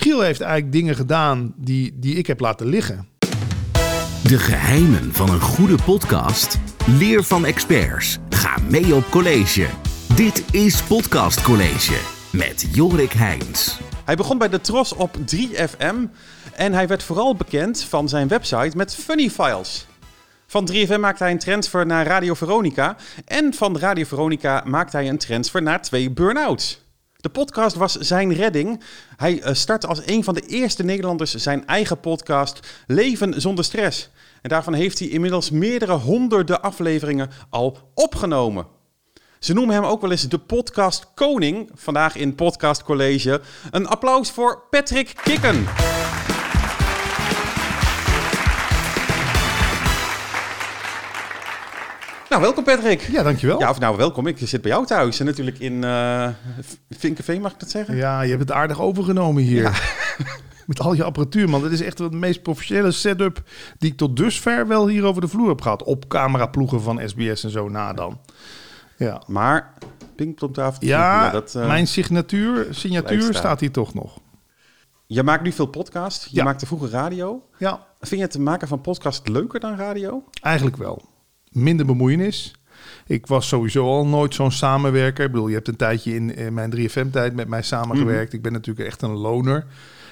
[0.00, 3.08] Giel heeft eigenlijk dingen gedaan die, die ik heb laten liggen.
[4.22, 6.58] De geheimen van een goede podcast?
[6.86, 8.18] Leer van experts.
[8.30, 9.66] Ga mee op college.
[10.14, 11.94] Dit is Podcast College
[12.32, 13.80] met Jorik Heijns.
[14.04, 15.96] Hij begon bij de Tros op 3FM
[16.54, 19.86] en hij werd vooral bekend van zijn website met Funny Files.
[20.46, 25.08] Van 3FM maakte hij een transfer naar Radio Veronica en van Radio Veronica maakte hij
[25.08, 26.88] een transfer naar twee burn-outs.
[27.20, 28.82] De podcast was zijn redding.
[29.16, 34.10] Hij eh, startte als een van de eerste Nederlanders zijn eigen podcast Leven zonder stress.
[34.42, 38.66] En daarvan heeft hij inmiddels meerdere honderden afleveringen al opgenomen.
[39.38, 41.70] Ze noemen hem ook wel eens de podcast koning.
[41.74, 43.40] Vandaag in Podcast College.
[43.70, 45.66] Een applaus voor Patrick Kikken.
[52.30, 53.00] Nou, welkom Patrick.
[53.00, 53.58] Ja, dankjewel.
[53.60, 54.26] Ja, of nou welkom.
[54.26, 56.28] Ik zit bij jou thuis en natuurlijk in uh,
[56.90, 57.96] Vinkenveen, mag ik dat zeggen?
[57.96, 59.94] Ja, je hebt het aardig overgenomen hier.
[60.66, 61.62] Met al je apparatuur, man.
[61.62, 63.42] Dat is echt de meest professionele setup
[63.78, 65.82] die ik tot dusver wel hier over de vloer heb gehad.
[65.82, 68.20] Op cameraploegen van SBS en zo na dan.
[68.96, 69.22] Ja.
[69.26, 69.74] Maar
[70.16, 70.86] pingpongtafel.
[70.86, 74.18] Ja, ja dat, uh, mijn signatuur, signatuur staat hier toch nog.
[75.06, 76.24] Je maakt nu veel podcast.
[76.30, 76.44] Je ja.
[76.44, 77.46] maakte vroeger radio.
[77.58, 77.86] Ja.
[78.00, 80.24] Vind je het maken van podcast leuker dan radio?
[80.42, 81.09] Eigenlijk wel.
[81.50, 82.54] Minder bemoeienis.
[83.06, 85.24] Ik was sowieso al nooit zo'n samenwerker.
[85.24, 88.30] Ik bedoel, je hebt een tijdje in, in mijn 3FM-tijd met mij samengewerkt.
[88.30, 89.66] Mm Ik ben natuurlijk echt een loner.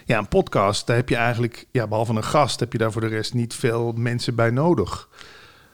[0.05, 3.01] Ja, een podcast, daar heb je eigenlijk, ja, behalve een gast, heb je daar voor
[3.01, 5.09] de rest niet veel mensen bij nodig.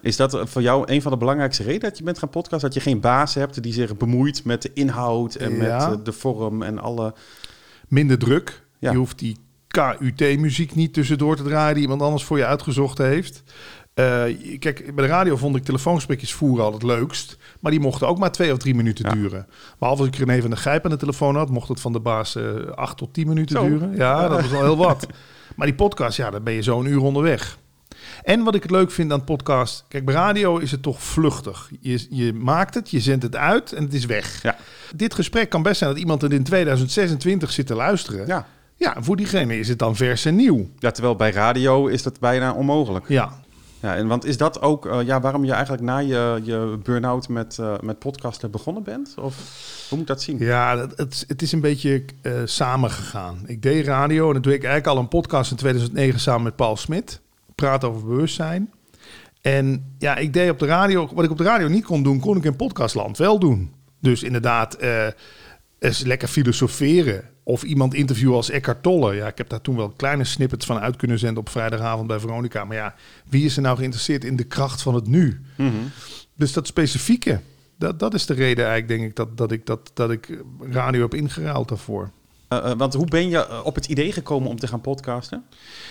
[0.03, 2.69] Is dat voor jou een van de belangrijkste redenen dat je bent gaan podcasten?
[2.71, 5.89] Dat je geen baas hebt die zich bemoeit met de inhoud en Ja.
[5.89, 7.15] met de vorm en alle...
[7.89, 8.62] Minder druk.
[8.78, 8.91] Ja.
[8.91, 9.37] Je hoeft die
[9.69, 13.43] KUT-muziek niet tussendoor te draaien die iemand anders voor je uitgezocht heeft.
[13.95, 14.05] Eh,
[14.59, 17.37] kijk, bij de radio vond ik telefoongesprekjes voeren altijd leukst.
[17.61, 19.14] Maar die mochten ook maar twee of drie minuten Ja.
[19.14, 19.47] duren.
[19.78, 22.00] Behalve als ik René van der Gijp aan de telefoon had, mocht het van de
[22.00, 23.69] baas eh, acht tot tien minuten Zo.
[23.69, 23.97] duren.
[23.97, 25.06] Ja, dat was al heel wat.
[25.56, 27.59] Maar die podcast, ja, dan ben je zo een uur onderweg.
[28.22, 29.84] En wat ik het leuk vind aan podcast...
[29.89, 31.70] Kijk, bij radio is het toch vluchtig.
[31.81, 34.43] Je, je maakt het, je zendt het uit en het is weg.
[34.43, 34.56] Ja.
[34.97, 38.26] Dit gesprek kan best zijn dat iemand het in 2026 zit te luisteren.
[38.26, 38.47] Ja.
[38.76, 40.69] Ja, voor diegene is het dan vers en nieuw.
[40.78, 43.09] ja, terwijl bij radio is dat bijna onmogelijk.
[43.09, 43.41] Ja,
[43.84, 47.28] Ja, en want is dat ook eh, ja, waarom je eigenlijk na je, je burn-out
[47.28, 49.15] met, eh, met podcasten begonnen bent?
[49.19, 49.37] Of
[49.89, 50.39] hoe moet dat zien?
[50.39, 53.43] Ja, het, het, is een beetje eh samengegaan.
[53.47, 56.56] Ik deed radio en dan doe ik eigenlijk al een podcast in 2009 samen met
[56.56, 57.21] Paul Smit.
[57.55, 58.73] Praat over bewustzijn.
[59.41, 62.21] En ja, ik deed op de radio, wat ik op de radio niet kon doen,
[62.21, 63.73] kon ik in podcastland wel doen.
[64.00, 64.78] Dus inderdaad,
[65.78, 67.34] eens lekker filosoferen.
[67.44, 69.15] Of iemand interviewen als Eckhart Tolle.
[69.15, 72.19] Ja, ik heb daar toen wel kleine snippets van uit kunnen zenden op vrijdagavond bij
[72.19, 72.65] Veronica.
[72.65, 72.94] Maar ja,
[73.28, 75.41] wie is er nou geïnteresseerd in de kracht van het nu?
[75.56, 75.71] Mhm.
[76.37, 77.41] Dus dat specifieke,
[77.78, 81.03] dat, dat is de reden eigenlijk, denk ik, dat, dat, ik, dat, dat ik radio
[81.03, 82.10] heb ingeruild daarvoor.
[82.62, 85.44] Eh, eh, want hoe ben je eh, op het idee gekomen om te gaan podcasten?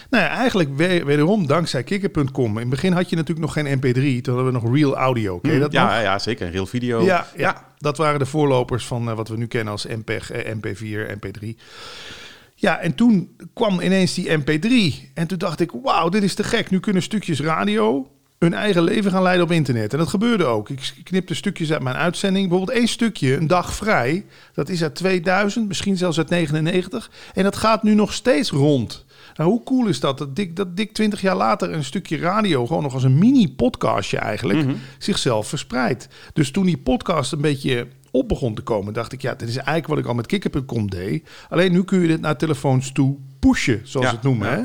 [0.09, 2.51] Nou ja, eigenlijk we- wederom dankzij kikker.com.
[2.51, 5.39] In het begin had je natuurlijk nog geen mp3, toen hadden we nog real audio.
[5.39, 6.01] Ken je dat ja, nog?
[6.01, 6.49] ja, zeker.
[6.51, 7.03] Real video.
[7.03, 11.17] Ja, ja, dat waren de voorlopers van wat we nu kennen als MPEG, eh, MP4,
[11.17, 11.57] MP3.
[12.55, 15.11] Ja, en toen kwam ineens die MP3.
[15.13, 16.69] En toen dacht ik, wauw, dit is te gek.
[16.69, 18.07] Nu kunnen stukjes radio
[18.43, 19.91] hun eigen leven gaan leiden op internet.
[19.93, 20.69] En dat gebeurde ook.
[20.69, 22.47] Ik knipte stukjes uit mijn uitzending.
[22.47, 24.25] Bijvoorbeeld één stukje, een dag vrij.
[24.53, 27.11] Dat is uit 2000, misschien zelfs uit 99.
[27.33, 29.05] En dat gaat nu nog steeds rond.
[29.35, 30.17] Nou, hoe cool is dat?
[30.17, 34.17] Dat dik, dat dik 20 jaar later een stukje radio, gewoon nog als een mini-podcastje
[34.17, 34.65] eigenlijk,
[34.97, 36.07] zichzelf verspreidt.
[36.33, 39.55] Dus toen die podcast een beetje op begon te komen, dacht ik, ja, dit is
[39.55, 41.29] eigenlijk wat ik al met kikker.com deed.
[41.49, 44.49] Alleen nu kun je dit naar telefoons toe pushen, zoals Ja, ze het noemen.
[44.49, 44.55] ja.
[44.55, 44.63] Hè?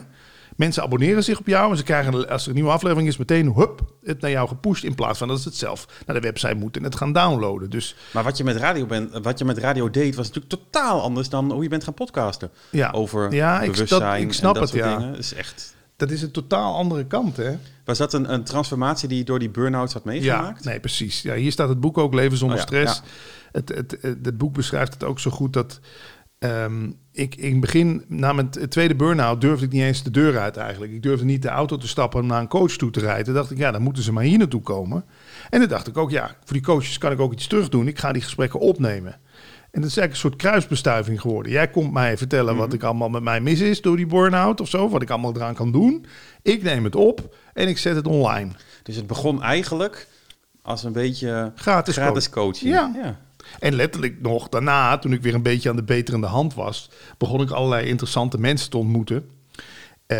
[0.59, 3.53] Mensen abonneren zich op jou en ze krijgen, als er een nieuwe aflevering is, meteen
[3.55, 4.85] hup, het naar jou gepusht.
[4.85, 7.71] In plaats van dat ze het zelf naar de website moeten en het gaan downloaden.
[7.71, 11.03] Dus Maar wat je, met radio bent, wat je met radio deed, was natuurlijk totaal
[11.03, 12.51] anders dan hoe je bent gaan podcasten.
[12.71, 14.99] ja, Over ja, ik, bewustzijn dat, ik snap en dat het, soort ja.
[14.99, 15.19] dingen.
[15.19, 15.77] is echt...
[15.97, 17.57] Dat is een totaal andere kant, hè?
[17.85, 20.65] Was dat een, een transformatie die je door die burn-outs had meegemaakt?
[20.65, 21.23] Ja, nee, precies.
[21.23, 23.03] Ja, hier staat het boek ook, Leven zonder Oh ja, stress.
[23.53, 25.81] Het, het, het, het boek beschrijft het ook zo goed dat...
[26.39, 30.39] ehm, ik in het begin, na mijn tweede burn-out, durfde ik niet eens de deur
[30.39, 30.93] uit eigenlijk.
[30.93, 33.25] Ik durfde niet de auto te stappen om naar een coach toe te rijden.
[33.25, 35.05] Toen dacht ik, ja, dan moeten ze maar hier naartoe komen.
[35.51, 37.89] En dan dacht ik ook, ja, voor die coaches kan ik ook iets terug doen.
[37.89, 39.21] Ik ga die gesprekken opnemen.
[39.71, 41.53] En dat is eigenlijk een soort kruisbestuiving geworden.
[41.53, 44.69] Jij komt mij vertellen wat ik allemaal met mij mis is door die burn-out of
[44.69, 44.89] zo.
[44.89, 46.07] Wat ik allemaal eraan kan doen.
[46.43, 48.51] Ik neem het op en ik zet het online.
[48.83, 50.07] Dus het begon eigenlijk
[50.63, 52.73] als een beetje Gratis gratis coaching.
[52.73, 52.93] Ja.
[52.95, 53.19] ja.
[53.59, 57.41] En letterlijk nog daarna, toen ik weer een beetje aan de beterende hand was, begon
[57.41, 59.31] ik allerlei interessante mensen te ontmoeten.
[60.07, 60.19] Eh,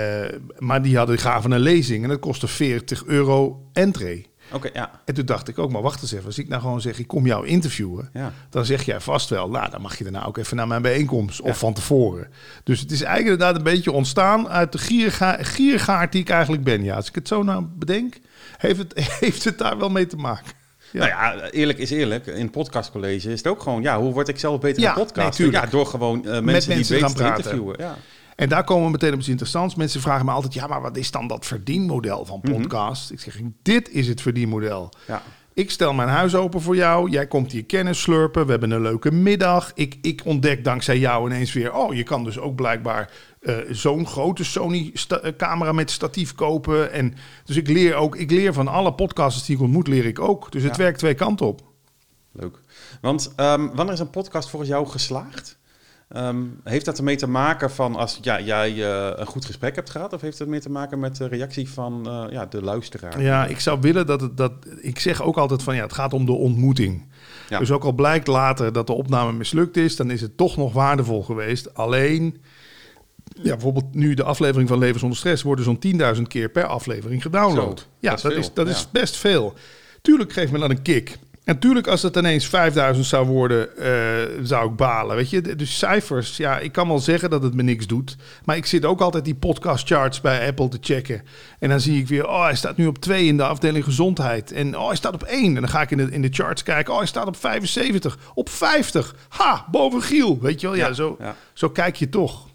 [0.59, 4.27] maar die hadden gaven een lezing en dat kostte 40 euro entree.
[4.53, 4.91] Oké, ja.
[5.05, 6.27] En toen dacht ik ook, maar wacht eens even.
[6.27, 8.11] Als ik nou gewoon zeg, ik kom jou interviewen.
[8.13, 8.33] Ja.
[8.51, 11.39] Dan zeg jij vast wel, nou, dan mag je daarna ook even naar mijn bijeenkomst.
[11.39, 11.51] Ja.
[11.51, 12.29] Of van tevoren.
[12.65, 16.65] Dus het is eigenlijk inderdaad een beetje ontstaan uit de gierga giergaard die ik eigenlijk
[16.65, 16.83] ben.
[16.83, 18.19] Ja, als ik het zo nou bedenk,
[18.59, 20.53] heeft het, heeft het daar wel mee te maken.
[20.93, 20.99] Ja.
[20.99, 22.27] Nou ja, eerlijk is eerlijk.
[22.27, 23.83] In podcastcollege is het ook gewoon...
[23.83, 25.39] Ja, hoe word ik zelf beter Ja, in podcast?
[25.39, 26.45] nee, ja, door gewoon eh, mensen,
[26.75, 27.37] mensen die gaan beter te praten.
[27.37, 27.77] interviewen.
[27.79, 27.97] Ja.
[28.37, 29.75] En daar komen we meteen op iets interessants.
[29.75, 32.53] Mensen vragen me altijd, ja, maar wat is dan dat verdienmodel van Mhm.
[32.53, 33.11] podcast?
[33.11, 34.91] Ik zeg, dit is het verdienmodel.
[35.07, 35.23] Ja.
[35.55, 37.11] Ik stel mijn huis open voor jou.
[37.11, 38.45] Jij komt hier kennis slurpen.
[38.45, 39.73] We hebben een leuke middag.
[39.75, 41.73] Ik, ik ontdek dankzij jou ineens weer...
[41.75, 46.93] oh, je kan dus ook blijkbaar eh, zo'n grote Sony-camera met statief kopen.
[46.93, 47.15] En,
[47.45, 48.17] dus ik leer ook...
[48.17, 50.53] Ik leer van alle podcasters die ik ontmoet, leer ik ook.
[50.53, 50.83] Dus het Ja.
[50.83, 51.61] werkt twee kanten op.
[52.33, 52.59] Leuk.
[53.01, 55.59] Want ehm, wanneer is een podcast volgens jou geslaagd?
[56.09, 59.91] Ehm, heeft dat ermee te maken van als ja, jij eh, een goed gesprek hebt
[59.91, 60.13] gehad?
[60.13, 63.23] Of heeft het ermee te maken met de reactie van eh, ja, de luisteraar?
[63.23, 64.37] Ja, ik zou willen dat het...
[64.37, 67.07] Dat, ik zeg ook altijd van, ja, het gaat om de ontmoeting.
[67.49, 67.59] Ja.
[67.59, 69.97] Dus ook al blijkt later dat de opname mislukt is...
[69.97, 71.75] dan is het toch nog waardevol geweest.
[71.75, 72.43] Alleen...
[73.43, 77.23] Ja, bijvoorbeeld nu de aflevering van Leven zonder stress worden zo'n 10.000 keer per aflevering
[77.23, 77.79] gedownload.
[77.79, 78.73] Zo, ja, dat is dat, is, dat ja.
[78.73, 79.55] is best veel.
[80.03, 81.19] Tuurlijk geeft me dat een kick.
[81.49, 85.17] En tuurlijk, als het ineens 5000 zou worden, eh, zou ik balen.
[85.17, 88.17] Weet je, dus cijfers, ja, ik kan wel zeggen dat het me niks doet.
[88.45, 91.23] Maar ik zit ook altijd die podcast charts bij Apple te checken.
[91.59, 94.53] En dan zie ik weer, oh, hij staat nu op 2 in de afdeling gezondheid.
[94.53, 95.45] En oh, hij staat op 1.
[95.45, 96.93] En dan ga ik in de, in de charts kijken.
[96.93, 98.19] Oh, hij staat op 75.
[98.35, 99.15] Op 50.
[99.29, 100.39] Ha, boven Giel.
[100.41, 101.37] Weet je wel, ja, Ja, zo, ja.
[101.53, 102.49] zo kijk je toch.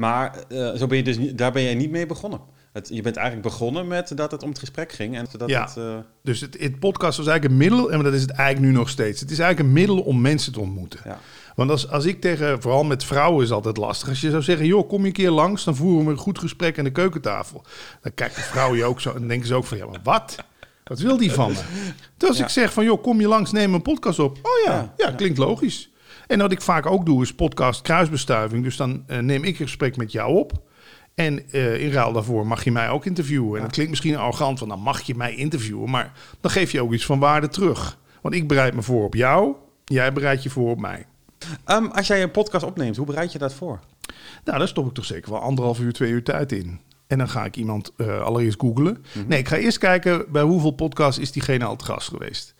[0.00, 2.40] Maar eh, zo ben je dus daar ben je niet mee begonnen.
[2.72, 5.16] Het, je bent eigenlijk begonnen met dat het om het gesprek ging.
[5.16, 5.64] En dat Ja.
[5.64, 8.72] het, eh, Dus het, het podcast was eigenlijk een middel, en dat is het eigenlijk
[8.72, 9.20] nu nog steeds.
[9.20, 11.00] Het is eigenlijk een middel om mensen te ontmoeten.
[11.04, 11.18] ja.
[11.54, 14.08] Want als, als ik tegen, vooral met vrouwen is altijd lastig.
[14.08, 16.38] Als je zou zeggen, joh, kom je een keer langs, dan voeren we een goed
[16.38, 17.64] gesprek aan de keukentafel.
[18.02, 20.36] Dan kijkt de vrouw je ook zo en denken ze ook van, ja, maar wat?
[20.84, 21.58] Wat wil die van me?
[22.16, 22.44] Dus als Ja.
[22.44, 24.36] ik zeg van, joh, kom je langs, neem een podcast op.
[24.42, 25.14] Oh ja, Ja, ja, ja.
[25.14, 25.90] klinkt logisch.
[26.30, 28.64] En wat ik vaak ook doe, is podcast kruisbestuiving.
[28.64, 30.52] Dus dan eh, neem ik een gesprek met jou op.
[31.14, 33.56] En eh, in ruil daarvoor mag je mij ook interviewen.
[33.56, 35.90] En dat klinkt misschien arrogant, want dan mag je mij interviewen.
[35.90, 37.98] Maar dan geef je ook iets van waarde terug.
[38.22, 39.54] Want ik bereid me voor op jou,
[39.84, 41.06] jij bereidt je voor op mij.
[41.64, 43.80] Ehm, als jij een podcast opneemt, hoe bereid je dat voor?
[44.44, 46.80] Nou, daar stop ik toch zeker wel anderhalf uur, twee uur tijd in.
[47.06, 49.04] En dan ga ik iemand eh, allereerst googlen.
[49.26, 52.54] Nee, ik ga eerst kijken bij hoeveel podcasts is diegene al te gast geweest.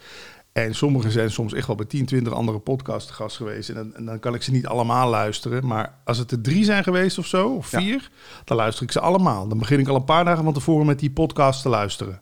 [0.53, 3.69] En sommige zijn soms echt wel bij 10, 20 andere podcasts te gast geweest.
[3.69, 5.67] En dan, en dan kan ik ze niet allemaal luisteren.
[5.67, 7.81] Maar als het er drie zijn geweest of zo, of Ja.
[7.81, 8.11] vier,
[8.45, 9.49] dan luister ik ze allemaal.
[9.49, 12.21] Dan begin ik al een paar dagen van tevoren met die podcast te luisteren.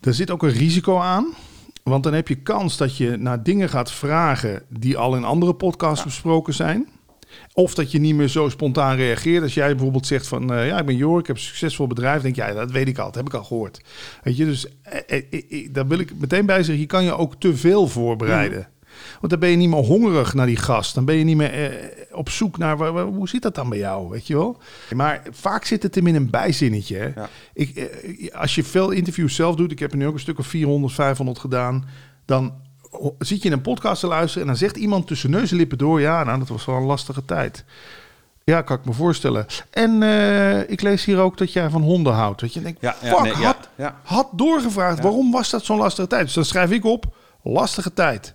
[0.00, 1.34] Er zit ook een risico aan.
[1.82, 5.54] Want dan heb je kans dat je naar dingen gaat vragen die al in andere
[5.54, 6.88] podcasts besproken zijn.
[7.52, 9.42] Of dat je niet meer zo spontaan reageert.
[9.42, 12.22] Als jij bijvoorbeeld zegt van, eh, ja, ik ben Jor, ik heb een succesvol bedrijf.
[12.22, 13.80] denk je, ja, dat weet ik al, dat heb ik al gehoord.
[14.22, 17.34] Weet je, dus eh, eh, daar wil ik meteen bij zeggen, je kan je ook
[17.40, 18.68] te veel voorbereiden.
[19.20, 20.94] Want dan ben je niet meer hongerig naar die gast.
[20.94, 23.78] Dan ben je niet meer op zoek naar, wa- wa- hoe zit dat dan bij
[23.78, 24.58] jou, weet je wel?
[24.94, 26.96] Maar vaak zit het hem in een bijzinnetje.
[26.96, 27.04] Hè?
[27.14, 27.28] Ja.
[27.54, 27.90] Ik,
[28.34, 30.94] als je veel interviews zelf doet, ik heb er nu ook een stuk of 400,
[30.94, 31.88] 500 gedaan,
[32.24, 32.52] dan
[33.18, 35.78] zit je in een podcast te luisteren en dan zegt iemand tussen neus en lippen
[35.78, 37.64] door, ja, nou, dat was wel een lastige tijd.
[38.44, 39.46] Ja, kan ik me voorstellen.
[39.70, 42.40] En eh, ik lees hier ook dat jij van honden houdt.
[42.40, 44.00] Dat je denkt, Ja, nee, had, ja.
[44.02, 46.24] had doorgevraagd, waarom was dat zo'n lastige tijd?
[46.24, 48.34] Dus dan schrijf ik op, lastige tijd.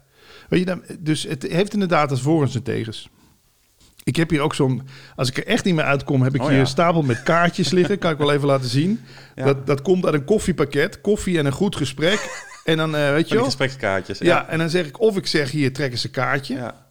[0.49, 3.09] Weet je, dan, dus het heeft inderdaad het voor en tegens.
[4.03, 4.81] Ik heb hier ook zo'n,
[5.15, 7.69] als ik er echt niet meer uitkom, heb ik Oh, hier een stapel met kaartjes
[7.71, 7.97] liggen.
[7.97, 9.01] Kan ik wel even laten zien.
[9.35, 12.45] Dat, dat komt uit een koffiepakket, koffie en een goed gesprek.
[12.63, 13.43] En dan, eh, weet je wel.
[13.43, 14.19] gesprekskaartjes.
[14.19, 14.47] Ja.
[14.47, 16.55] en dan zeg ik, of ik zeg hier, trek eens een kaartje.
[16.55, 16.87] Ja.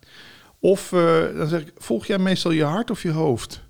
[0.58, 3.60] Of eh, dan zeg ik, volg jij meestal je hart of je hoofd?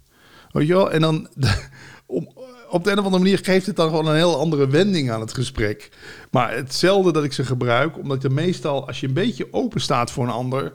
[0.50, 0.90] Weet je wel?
[0.90, 1.28] En dan
[2.06, 2.28] om,
[2.68, 5.20] op de een of andere manier geeft het dan gewoon een heel andere wending aan
[5.20, 5.88] het gesprek.
[6.30, 10.10] Maar hetzelfde dat ik ze gebruik, omdat je meestal, als je een beetje open staat
[10.10, 10.72] voor een ander,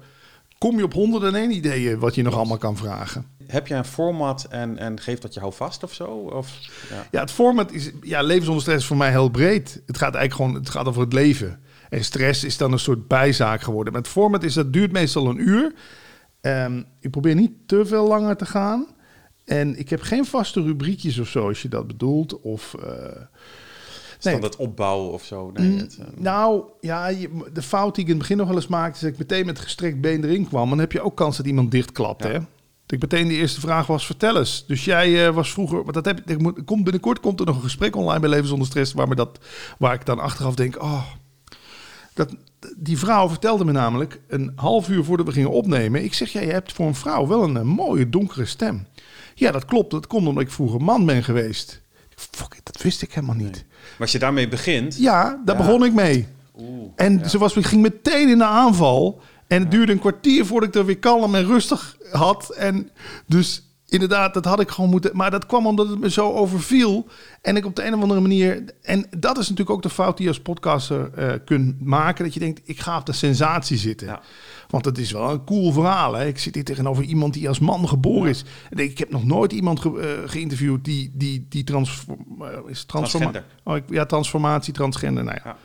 [0.66, 3.26] kom je op honderden en één ideeën wat je nog allemaal kan vragen.
[3.48, 6.06] Heb jij een format en, en geeft dat je houvast of zo?
[6.06, 7.08] Of, ja.
[7.12, 9.82] Ja, het format is, ja, leven zonder stress is voor mij heel breed.
[9.86, 11.60] Het gaat eigenlijk gewoon, het gaat over het leven.
[11.90, 13.94] En stress is dan een soort bijzaak geworden.
[13.94, 15.74] Maar het format is, dat duurt meestal een uur.
[16.42, 18.88] Ehm, ik probeer niet te veel langer te gaan.
[19.44, 22.42] En ik heb geen vaste rubriekjes of zo, als je dat bedoelt.
[22.42, 23.22] Of, eh,
[24.18, 25.52] Standaard opbouwen of zo?
[25.54, 28.56] Nee, het, eh, nou, ja, je- de fout die ik in het begin nog wel
[28.56, 28.96] eens maakte...
[28.96, 30.70] is dat ik meteen met gestrekt been erin kwam.
[30.70, 32.30] Dan heb je ook kans dat iemand dichtklapt, Ja.
[32.30, 32.40] hè?
[32.86, 34.64] Dat ik meteen de eerste vraag was, vertel eens.
[34.68, 35.84] Dus jij eh, was vroeger...
[35.84, 38.48] Maar dat heb, ik moet, komt, binnenkort komt er nog een gesprek online bij Leven
[38.48, 38.94] Zonder Stress...
[38.94, 39.40] Waar, me dat,
[39.78, 40.82] waar ik dan achteraf denk...
[40.84, 41.06] Oh,
[42.14, 42.36] dat,
[42.78, 46.04] die vrouw vertelde me namelijk een half uur voordat we gingen opnemen...
[46.04, 48.88] Ik zeg, ja, je hebt voor een vrouw wel een, eh, mooie donkere stem.
[49.36, 49.92] Ja, dat klopt.
[49.92, 51.82] Dat komt omdat ik vroeger man ben geweest.
[52.16, 53.66] Fuck it, dat wist ik helemaal niet.
[53.90, 54.98] Maar als je daarmee begint...
[54.98, 55.62] Ja, daar Ja.
[55.66, 56.28] begon ik mee.
[56.60, 59.22] Oeh, En ze was, ging meteen in de aanval.
[59.48, 62.50] En het duurde een kwartier voordat ik er weer kalm en rustig had.
[62.50, 62.90] En
[63.26, 65.12] dus inderdaad, dat had ik gewoon moeten.
[65.14, 67.08] Maar dat kwam omdat het me zo overviel.
[67.42, 68.64] En ik op de een of andere manier.
[68.82, 72.24] En dat is natuurlijk ook de fout die je als podcaster eh, kunt maken.
[72.26, 74.08] Dat je denkt, ik ga op de sensatie zitten.
[74.08, 74.22] Ja.
[74.70, 76.14] Want het is wel een cool verhaal.
[76.14, 76.26] Hè?
[76.28, 78.44] Ik zit hier tegenover iemand die als man geboren is.
[78.70, 82.48] En denk, ik heb nog nooit iemand ge- eh, geïnterviewd die, die, die transform, eh,
[82.68, 83.46] is Transgender.
[83.64, 85.24] Oh, ik, ja, transformatie, transgender.
[85.24, 85.50] Nou ja.
[85.50, 85.58] Ja.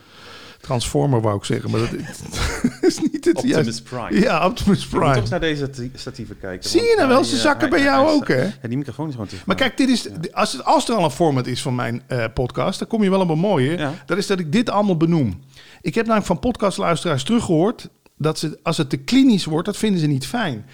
[0.60, 1.90] Transformer wou ik zeggen, maar dat
[2.80, 3.82] is niet het Optimus.
[3.82, 4.20] Prime.
[4.20, 5.28] Ja, Optimus Je moet toch Prime.
[5.28, 6.68] naar deze stati- statieven kijken.
[6.70, 8.42] Zie je nou wel, ze eh, zakken hij- bij jou hij- ook, hè?
[8.42, 11.04] Ja, die microfoon is gewoon te Maar kijk, dit is, als, het, als er al
[11.04, 13.78] een format is van mijn eh, podcast, dan kom je wel op een mooie.
[13.78, 13.94] Ja.
[14.06, 15.40] Dat is dat ik dit allemaal benoem.
[15.82, 20.00] Ik heb namelijk van podcastluisteraars teruggehoord dat ze, als het te klinisch wordt, dat vinden
[20.00, 20.64] ze niet fijn.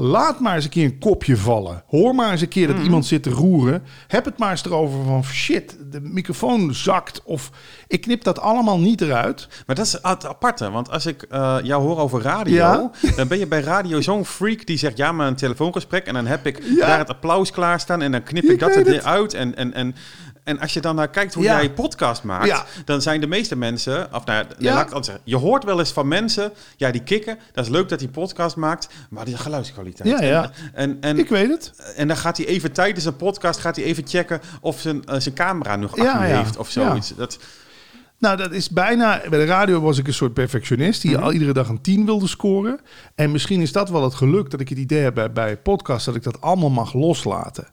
[0.00, 1.82] Laat maar eens een keer een kopje vallen.
[1.86, 2.84] Hoor maar eens een keer dat Mhm.
[2.84, 3.82] iemand zit te roeren.
[4.06, 7.22] Heb het maar eens erover van shit, de microfoon zakt.
[7.24, 7.50] Of
[7.86, 9.48] ik knip dat allemaal niet eruit.
[9.66, 12.90] Maar dat is het aparte, want als ik eh, jou hoor over radio, Ja.
[13.16, 16.26] dan ben je bij radio zo'n freak die zegt ja, maar een telefoongesprek en dan
[16.26, 16.86] heb ik Ja.
[16.86, 19.04] daar het applaus klaarstaan en dan knip ik, Ik dat er het.
[19.04, 19.94] uit en, en, en
[20.48, 21.56] en als je dan naar kijkt hoe Ja.
[21.56, 22.64] jij podcast maakt, Ja.
[22.84, 24.74] dan zijn de meeste mensen, of nou, ja, Ja.
[24.74, 27.70] laat ik het zeggen, je hoort wel eens van mensen, ja, die kikken, dat is
[27.70, 30.08] leuk dat hij podcast maakt, maar die geluidskwaliteit.
[30.08, 30.50] Ja, ja.
[30.72, 31.72] En, en, Ik weet het.
[31.96, 35.18] en dan gaat hij even tijdens een podcast gaat hij even checken of zijn, eh,
[35.20, 36.20] zijn camera nog accu ja.
[36.20, 37.14] heeft of zoiets.
[37.16, 37.38] Dat,
[38.20, 39.20] Nou, dat is bijna.
[39.30, 42.26] Bij de radio was ik een soort perfectionist die al iedere dag een 10 wilde
[42.26, 42.80] scoren.
[43.14, 46.04] En misschien is dat wel het geluk dat ik het idee heb bij, bij podcasts
[46.04, 47.66] dat ik dat allemaal mag loslaten.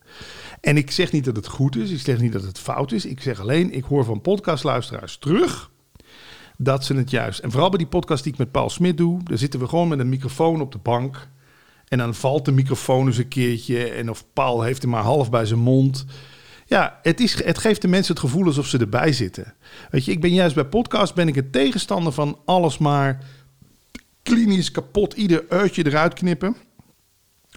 [0.65, 3.05] En ik zeg niet dat het goed is, ik zeg niet dat het fout is.
[3.05, 5.71] Ik zeg alleen, ik hoor van podcastluisteraars terug
[6.57, 7.39] dat ze het juist.
[7.39, 9.87] En vooral bij die podcast die ik met Paul Smit doe, daar zitten we gewoon
[9.87, 11.27] met een microfoon op de bank.
[11.87, 13.89] En dan valt de microfoon eens een keertje.
[13.89, 16.05] En of Paul heeft hem maar half bij zijn mond.
[16.65, 19.53] Ja, het, is, het geeft de mensen het gevoel alsof ze erbij zitten.
[19.89, 23.23] Weet je, ik ben juist bij podcast ben ik een tegenstander van alles maar
[24.23, 26.55] klinisch kapot, ieder uitje eruit knippen.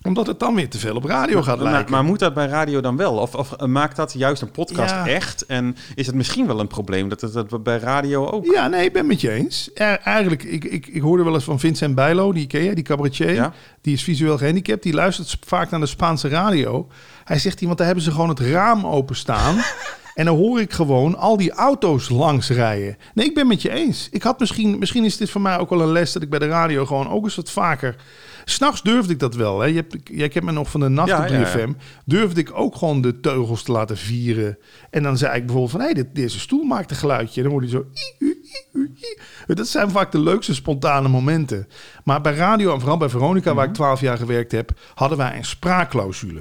[0.02, 1.90] Omdat het dan weer te veel op radio gaat maar, lijken.
[1.92, 3.14] maar moet dat bij radio dan wel?
[3.14, 5.06] Of, of maakt dat juist een podcast Ja.
[5.06, 5.46] echt?
[5.46, 8.44] En is het misschien wel een probleem dat het dat bij radio ook?
[8.44, 9.72] Ja, nee, ik ben het met je eens.
[9.72, 13.32] Eigenlijk, ik, ik, ik hoorde wel eens van Vincent Bijlo, die ken je, die cabaretier.
[13.32, 13.52] Ja.
[13.80, 14.82] Die is visueel gehandicapt.
[14.82, 16.88] Die luistert vaak naar de Spaanse radio.
[17.24, 19.56] Hij zegt, die, want daar hebben ze gewoon het raam openstaan.
[20.18, 22.96] en dan hoor ik gewoon al die auto's langs rijden.
[23.14, 24.08] Nee, ik ben met je eens.
[24.10, 26.38] Ik had misschien, misschien is dit voor mij ook wel een les dat ik bij
[26.38, 27.96] de radio gewoon ook eens wat vaker...
[28.44, 29.60] S'nachts durfde ik dat wel.
[29.60, 29.66] Hè.
[29.66, 31.56] Je hebt, jij kent me nog van de nacht op ja, ja.
[31.56, 31.70] 3FM.
[32.04, 34.58] Durfde ik ook gewoon de teugels te laten vieren.
[34.90, 35.80] En dan zei ik bijvoorbeeld van...
[35.80, 37.42] hé, dit, deze stoel maakt een geluidje.
[37.42, 37.84] En dan hoor je zo...
[39.46, 41.68] Dat zijn vaak de leukste spontane momenten.
[42.04, 43.78] Maar bij radio en vooral bij Veronica, waar ik Mhm.
[43.80, 44.70] twaalf jaar gewerkt heb...
[44.94, 46.40] hadden wij een spraakclausule.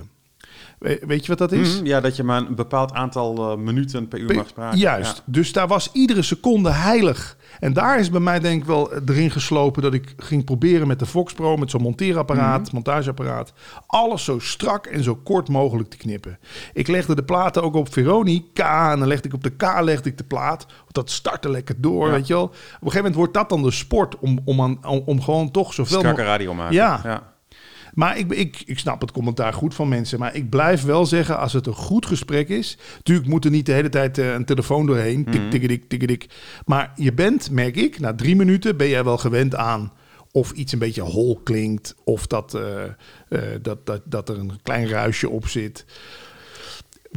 [0.80, 1.76] We- weet je wat dat is?
[1.78, 4.78] Mhm, ja, dat je maar een bepaald aantal eh, minuten per uur mag spraken.
[4.80, 5.16] Juist.
[5.18, 5.24] Ja.
[5.26, 7.38] Dus daar was iedere seconde heilig.
[7.60, 11.00] En daar is bij mij denk ik wel erin geslopen dat ik ging proberen met
[11.00, 12.74] de Fox Pro, met zo'n monteerapparaat, Mhm.
[12.74, 13.54] montageapparaat,
[13.88, 16.40] alles zo strak en zo kort mogelijk te knippen.
[16.74, 20.10] Ik legde de platen ook op Veronica en dan legde ik op de K legde
[20.10, 20.66] ik de plaat.
[20.92, 22.12] Dat startte lekker door, Ja.
[22.14, 22.44] weet je wel.
[22.44, 25.52] Op een gegeven moment wordt dat dan de sport om, om, aan, om, om gewoon
[25.52, 26.74] toch zoveel Strakke radio maken.
[26.76, 27.00] Ja.
[27.04, 27.36] ja.
[27.98, 30.20] Maar ik, ik, ik snap het commentaar goed van mensen.
[30.20, 32.78] Maar ik blijf wel zeggen, als het een goed gesprek is...
[32.98, 35.26] Natuurlijk moet er niet de hele tijd eh, een telefoon doorheen.
[35.26, 35.50] Tik, Mhm.
[35.50, 36.26] tikkedik, tikkedik.
[36.66, 39.92] Maar je bent, merk ik, na drie minuten ben jij wel gewend aan...
[40.32, 41.96] of iets een beetje hol klinkt...
[42.04, 42.84] of dat, eh,
[43.30, 45.86] eh, dat, dat, dat er een klein ruisje op zit...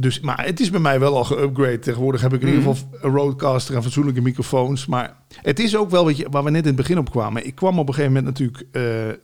[0.01, 1.79] Dus, maar het is bij mij wel al geüpgrade.
[1.79, 4.85] Tegenwoordig heb ik in ieder geval een roadcaster en fatsoenlijke microfoons.
[4.85, 7.45] Maar het is ook wel, weet je, waar we net in het begin op kwamen.
[7.45, 8.65] Ik kwam op een gegeven moment natuurlijk...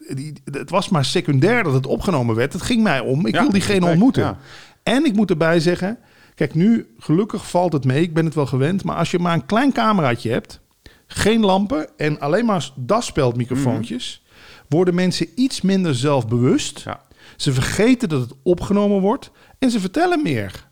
[0.09, 2.53] eh, die, het was maar secundair dat het opgenomen werd.
[2.53, 3.25] Het ging mij om.
[3.25, 4.23] Ik Ja, wil diegene ontmoeten.
[4.23, 4.37] ja.
[4.83, 5.97] En ik moet erbij zeggen...
[6.35, 8.01] Kijk, nu gelukkig valt het mee.
[8.01, 8.83] Ik ben het wel gewend.
[8.83, 10.59] Maar als je maar een klein cameraatje hebt...
[11.07, 14.23] geen lampen en alleen maar daspeldmicrofoontjes...
[14.69, 16.81] worden mensen iets minder zelfbewust.
[16.85, 17.01] Ja.
[17.35, 20.66] Ze vergeten dat het opgenomen wordt en ze vertellen meer.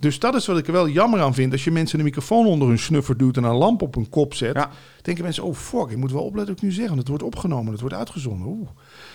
[0.00, 1.52] Dus dat is wat ik er wel jammer aan vind.
[1.52, 4.34] Als je mensen een microfoon onder hun snuffer doet en een lamp op hun kop
[4.34, 4.70] zet, Ja.
[5.02, 7.22] denken mensen: oh fuck, ik moet wel opletten wat ik nu zeg, want het wordt
[7.22, 8.46] opgenomen, het wordt uitgezonden.
[8.48, 8.68] Oeh.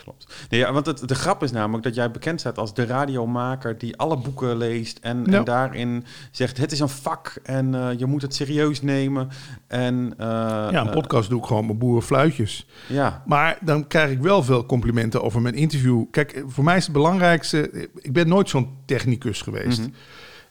[0.04, 0.34] Klopt.
[0.50, 3.78] Nee, ja, want het, de grap is namelijk dat jij bekend staat als de radiomaker
[3.78, 5.38] die alle boeken leest en, Ja.
[5.38, 9.30] en daarin zegt het is een vak en eh, je moet het serieus nemen.
[9.68, 12.68] En, eh, ja, een eh, podcast doe ik gewoon met boerenfluitjes.
[12.88, 16.04] ja, Maar dan krijg ik wel veel complimenten over mijn interview.
[16.12, 19.90] Kijk, voor mij is het belangrijkste, ik ben nooit zo'n technicus geweest, Mhm.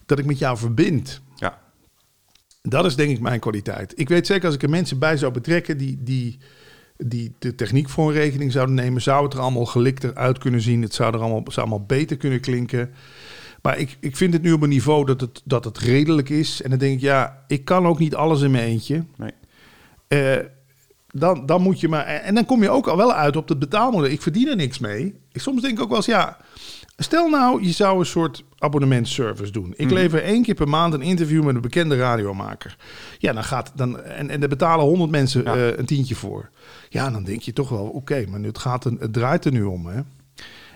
[0.07, 1.21] Dat ik met jou verbind.
[1.37, 1.63] ja.
[2.63, 3.93] Dat is denk ik mijn kwaliteit.
[3.97, 6.39] Ik weet zeker als ik er mensen bij zou betrekken die, die,
[6.97, 10.61] die de techniek voor een rekening zouden nemen, zou het er allemaal gelikter uit kunnen
[10.61, 10.83] zien.
[10.83, 12.91] Het zou er allemaal, zou allemaal beter kunnen klinken.
[13.63, 16.63] Maar ik, ik vind het nu op een niveau dat het, dat het redelijk is.
[16.63, 19.05] En dan denk ik, ja, ik kan ook niet alles in mijn eentje.
[19.17, 19.33] Nee.
[20.09, 20.45] Eh,
[21.11, 22.05] dan, dan moet je maar.
[22.05, 24.11] En dan kom je ook al wel uit op het betaalmodel.
[24.11, 25.15] Ik verdien er niks mee.
[25.33, 26.39] Ik, soms denk ik ook wel eens, ja.
[26.97, 29.73] Stel nou, je zou een soort abonnementservice doen.
[29.77, 29.95] Ik Mhm.
[29.95, 32.77] lever één keer per maand een interview met een bekende radiomaker.
[33.19, 34.01] Ja, dan gaat dan.
[34.03, 35.55] En, en er betalen honderd mensen Ja.
[35.55, 36.51] eh, een tientje voor.
[36.89, 39.63] Ja, dan denk je toch wel, oké, maar het, gaat een, het draait er nu
[39.63, 39.87] om.
[39.87, 40.01] Hè?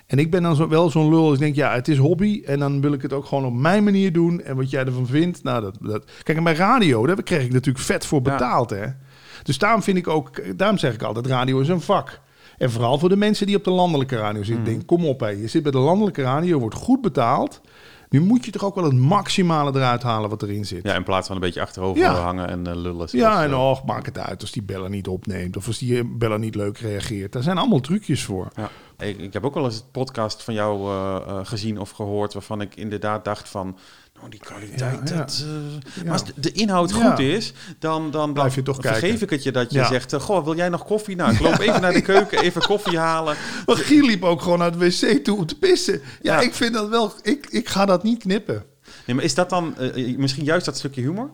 [0.07, 1.33] En ik ben dan zo, wel zo'n lul.
[1.33, 2.43] Ik denk, ja, het is hobby.
[2.47, 4.41] En dan wil ik het ook gewoon op mijn manier doen.
[4.43, 5.77] En wat jij ervan vindt, nou, dat.
[5.81, 8.31] dat kijk, en bij radio, daar krijg ik natuurlijk vet voor Ja.
[8.33, 8.87] betaald, hè.
[9.43, 12.21] Dus daarom vind ik ook, daarom zeg ik altijd, radio is een vak.
[12.59, 14.63] En vooral voor de mensen die op de landelijke radio zitten.
[14.63, 14.73] Mhm.
[14.73, 15.29] Denk, kom op, hè.
[15.29, 17.61] je zit bij de landelijke radio, wordt goed betaald.
[18.11, 20.83] Nu moet je toch ook wel het maximale eruit halen wat erin zit.
[20.83, 22.15] Ja, in plaats van een beetje achterover Ja.
[22.15, 23.09] hangen en eh, lullen.
[23.11, 25.57] Ja, en eh, och, maak het uit als die beller niet opneemt.
[25.57, 27.33] Of als die beller niet leuk reageert.
[27.33, 28.49] Daar zijn allemaal trucjes voor.
[28.57, 28.71] Ja.
[28.99, 32.33] Ik, ik heb ook wel eens een podcast van jou eh, eh, gezien of gehoord
[32.33, 33.79] waarvan ik inderdaad dacht van,
[34.15, 35.21] nou die kwaliteit, Ja, ja.
[35.21, 36.03] dat, eh, Ja.
[36.03, 39.23] maar als de, de inhoud goed is, dan, dan, dan Blijf je toch vergeef kijken.
[39.23, 41.17] ik het je dat je zegt, goh, wil jij nog koffie?
[41.17, 43.37] Nou, ik loop even naar de keuken, even koffie halen.
[43.67, 46.01] Maar Giel liep ook gewoon naar de wc toe om te pissen.
[46.23, 47.13] Ja, ik vind dat wel...
[47.23, 48.65] Ik, ik ga dat niet knippen.
[49.07, 49.75] Nee, maar is dat dan
[50.17, 51.31] misschien juist dat stukje humor?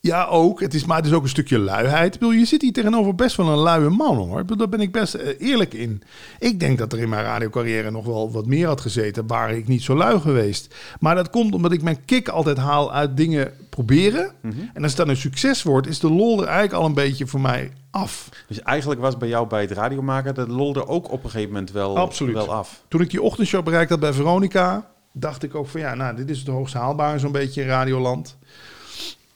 [0.00, 0.60] Ja, ook.
[0.60, 2.12] Het is, maar het is ook een stukje luiheid.
[2.12, 4.40] Bedoel, je zit hier tegenover best wel een luie man, hoor.
[4.40, 6.02] Bedoel, Daar ben ik best eh, eerlijk in.
[6.38, 9.26] Ik denk dat er in mijn radiocarrière nog wel wat meer had gezeten...
[9.26, 10.74] waar ik niet zo lui geweest.
[11.00, 14.32] Maar dat komt omdat ik mijn kick altijd haal uit dingen proberen.
[14.74, 17.26] En als het dan een succes wordt, is de lol er eigenlijk al een beetje
[17.26, 18.28] voor mij af.
[18.48, 21.52] Dus eigenlijk was bij jou bij het radiomaken de lol er ook op een gegeven
[21.52, 22.34] moment wel, Absoluut.
[22.34, 22.84] wel af.
[22.88, 24.90] Toen ik die ochtendshow bereikt had bij Veronica...
[25.12, 28.36] dacht ik ook van ja, nou, dit is het hoogst haalbaar zo'n beetje in Radioland.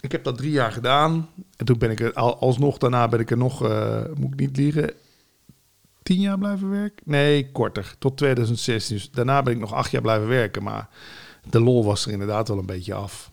[0.03, 1.29] Ik heb dat drie jaar gedaan.
[1.57, 4.41] En toen ben ik er al, alsnog, daarna ben ik er nog, eh, moet ik
[4.41, 4.91] niet liegen,
[6.03, 7.03] tien jaar blijven werken?
[7.05, 8.97] Nee, korter, tot 2016.
[8.97, 10.63] Dus daarna ben ik nog acht jaar blijven werken.
[10.63, 10.89] Maar
[11.51, 13.33] de lol was er inderdaad wel een beetje af.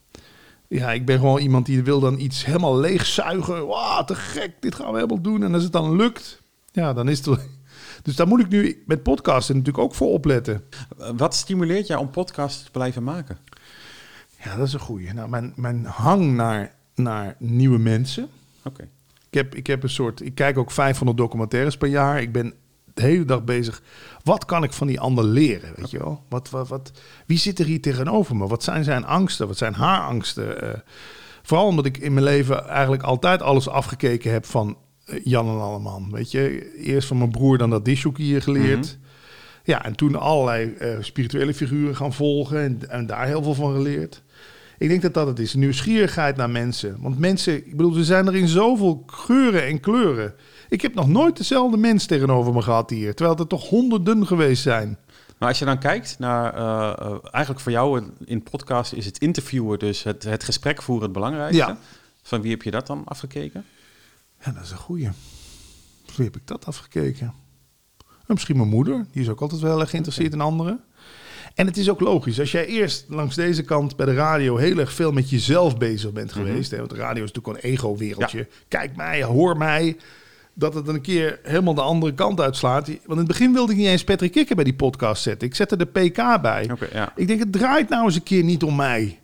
[0.68, 3.68] Ja, ik ben gewoon iemand die wil dan iets helemaal leegzuigen.
[3.68, 5.44] Wauw, te gek, dit gaan we helemaal doen.
[5.44, 7.40] En als het dan lukt, ja, dan is het...
[8.04, 10.64] Dus daar moet ik nu met podcasten natuurlijk ook voor opletten.
[11.16, 13.38] Wat stimuleert jou om podcasts te blijven maken?
[14.44, 15.14] Ja, dat is een goeie.
[15.14, 18.30] Nou, mijn, mijn hang naar, naar nieuwe mensen.
[18.64, 18.88] Oké.
[19.30, 20.22] Ik heb, ik heb een soort.
[20.22, 22.22] Ik kijk ook 500 documentaires per jaar.
[22.22, 22.54] Ik ben
[22.94, 23.82] de hele dag bezig.
[24.24, 25.74] Wat kan ik van die ander leren?
[25.76, 26.24] Weet je wel?
[26.30, 26.92] Wat, wat, wat,
[27.26, 28.48] wie zit er hier tegenover me?
[28.48, 29.48] Wat zijn zijn angsten?
[29.48, 30.62] Wat zijn haar angsten?
[30.62, 30.80] Eh,
[31.44, 35.62] vooral omdat ik in mijn leven eigenlijk altijd alles afgekeken heb van eh, Jan en
[35.62, 36.12] Alleman.
[36.12, 38.98] Weet je, eerst van mijn broer, dan dat dishoekie geleerd.
[39.64, 43.74] Ja, en toen allerlei eh, spirituele figuren gaan volgen en, en daar heel veel van
[43.74, 44.24] geleerd.
[44.80, 45.54] Ik denk dat dat het is.
[45.54, 46.98] Nieuwsgierigheid naar mensen.
[47.00, 50.34] Want mensen, ik bedoel, ze zijn er in zoveel geuren en kleuren.
[50.70, 53.16] Ik heb nog nooit dezelfde mens tegenover me gehad hier.
[53.16, 54.98] Terwijl er toch honderden geweest zijn.
[55.38, 59.18] Maar als je dan kijkt naar, eh, eh, eigenlijk voor jou in podcast is het
[59.18, 61.58] interviewen, dus het, het gesprek voeren het belangrijkste.
[61.58, 61.78] Ja.
[62.22, 63.66] Van wie heb je dat dan afgekeken?
[64.44, 65.10] Ja, dat is een goeie.
[66.16, 67.34] Wie heb ik dat afgekeken?
[68.00, 69.06] En misschien mijn moeder.
[69.12, 70.84] Die is ook altijd wel erg geïnteresseerd in anderen.
[71.60, 72.40] En het is ook logisch.
[72.40, 76.12] Als jij eerst langs deze kant bij de radio heel erg veel met jezelf bezig
[76.12, 76.72] bent geweest.
[76.72, 78.48] hè, want de radio is natuurlijk een ego-wereldje.
[78.68, 79.98] Kijk mij, hoor mij.
[80.54, 82.88] Dat het een keer helemaal de andere kant uitslaat.
[82.88, 85.48] Want in het begin wilde ik niet eens Patrick Kikker bij die podcast zetten.
[85.48, 86.70] Ik zette de PK bij.
[86.94, 87.14] Ja.
[87.16, 89.20] Ik denk, het draait nou eens een keer niet om mij.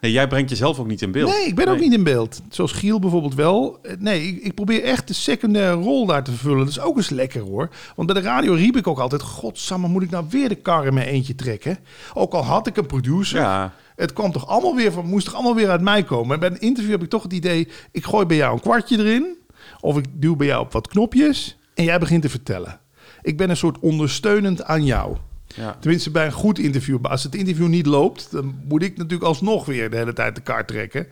[0.00, 1.30] Nee, jij brengt jezelf ook niet in beeld.
[1.30, 2.40] Nee, ik ben ook niet in beeld.
[2.48, 3.78] Zoals Giel bijvoorbeeld wel.
[3.82, 6.58] Eh, Nee, ik, ik probeer echt de secundaire rol daar te vervullen.
[6.58, 7.68] Dat is ook eens lekker hoor.
[7.96, 9.22] Want bij de radio riep ik ook altijd...
[9.22, 11.78] Godsamme, moet ik nou weer de kar in mijn eentje trekken?
[12.14, 13.40] Ook al had ik een producer.
[13.40, 16.34] Ja, Het kwam toch allemaal weer van, moest toch allemaal weer uit mij komen.
[16.34, 17.68] En bij een interview heb ik toch het idee...
[17.92, 19.36] Ik gooi bij jou een kwartje erin.
[19.80, 21.58] Of ik duw bij jou op wat knopjes.
[21.74, 22.80] En jij begint te vertellen.
[23.22, 25.16] Ik ben een soort ondersteunend aan jou.
[25.56, 25.76] Ja.
[25.80, 26.98] Tenminste, bij een goed interview.
[27.00, 30.34] Maar als het interview niet loopt, dan moet ik natuurlijk alsnog weer de hele tijd
[30.34, 31.06] de kaart trekken.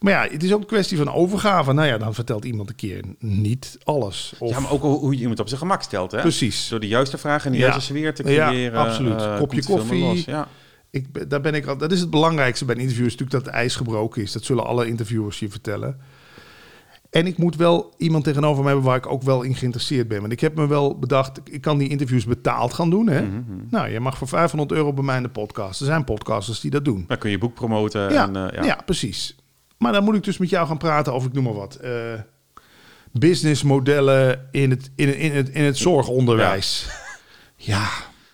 [0.00, 1.72] Maar ja, het is ook een kwestie van overgave.
[1.72, 4.34] Nou ja, dan vertelt iemand een keer niet alles.
[4.38, 6.12] Of, ja, maar ook hoe je iemand op zijn gemak stelt.
[6.12, 6.20] Hè?
[6.20, 6.68] Precies.
[6.68, 7.64] Door de juiste vragen en de Ja.
[7.68, 8.78] juiste sfeer te Ja, creëren.
[8.78, 9.20] absoluut.
[9.20, 10.22] eh, Kopje koffie.
[10.26, 10.48] Ja.
[10.90, 13.46] Ik, daar ben ik al, dat is het belangrijkste bij een interview, is natuurlijk dat
[13.52, 14.32] het ijs gebroken is.
[14.32, 16.00] Dat zullen alle interviewers je vertellen.
[17.14, 20.20] En ik moet wel iemand tegenover me hebben waar ik ook wel in geïnteresseerd ben.
[20.20, 23.08] Want ik heb me wel bedacht, ik kan die interviews betaald gaan doen.
[23.08, 23.22] Hè?
[23.22, 25.80] Mhm, Nou, je mag voor 500 euro bij mij in de podcast.
[25.80, 27.04] Er zijn podcasters die dat doen.
[27.08, 28.12] Dan kun je boek promoten.
[28.12, 28.64] Ja, en, eh, ja.
[28.64, 28.78] ja.
[28.84, 29.36] precies.
[29.78, 31.90] Maar dan moet ik dus met jou gaan praten over, ik noem maar wat, eh
[33.12, 36.86] businessmodellen in het, in, in, het, in het zorgonderwijs.
[37.56, 37.88] Ja.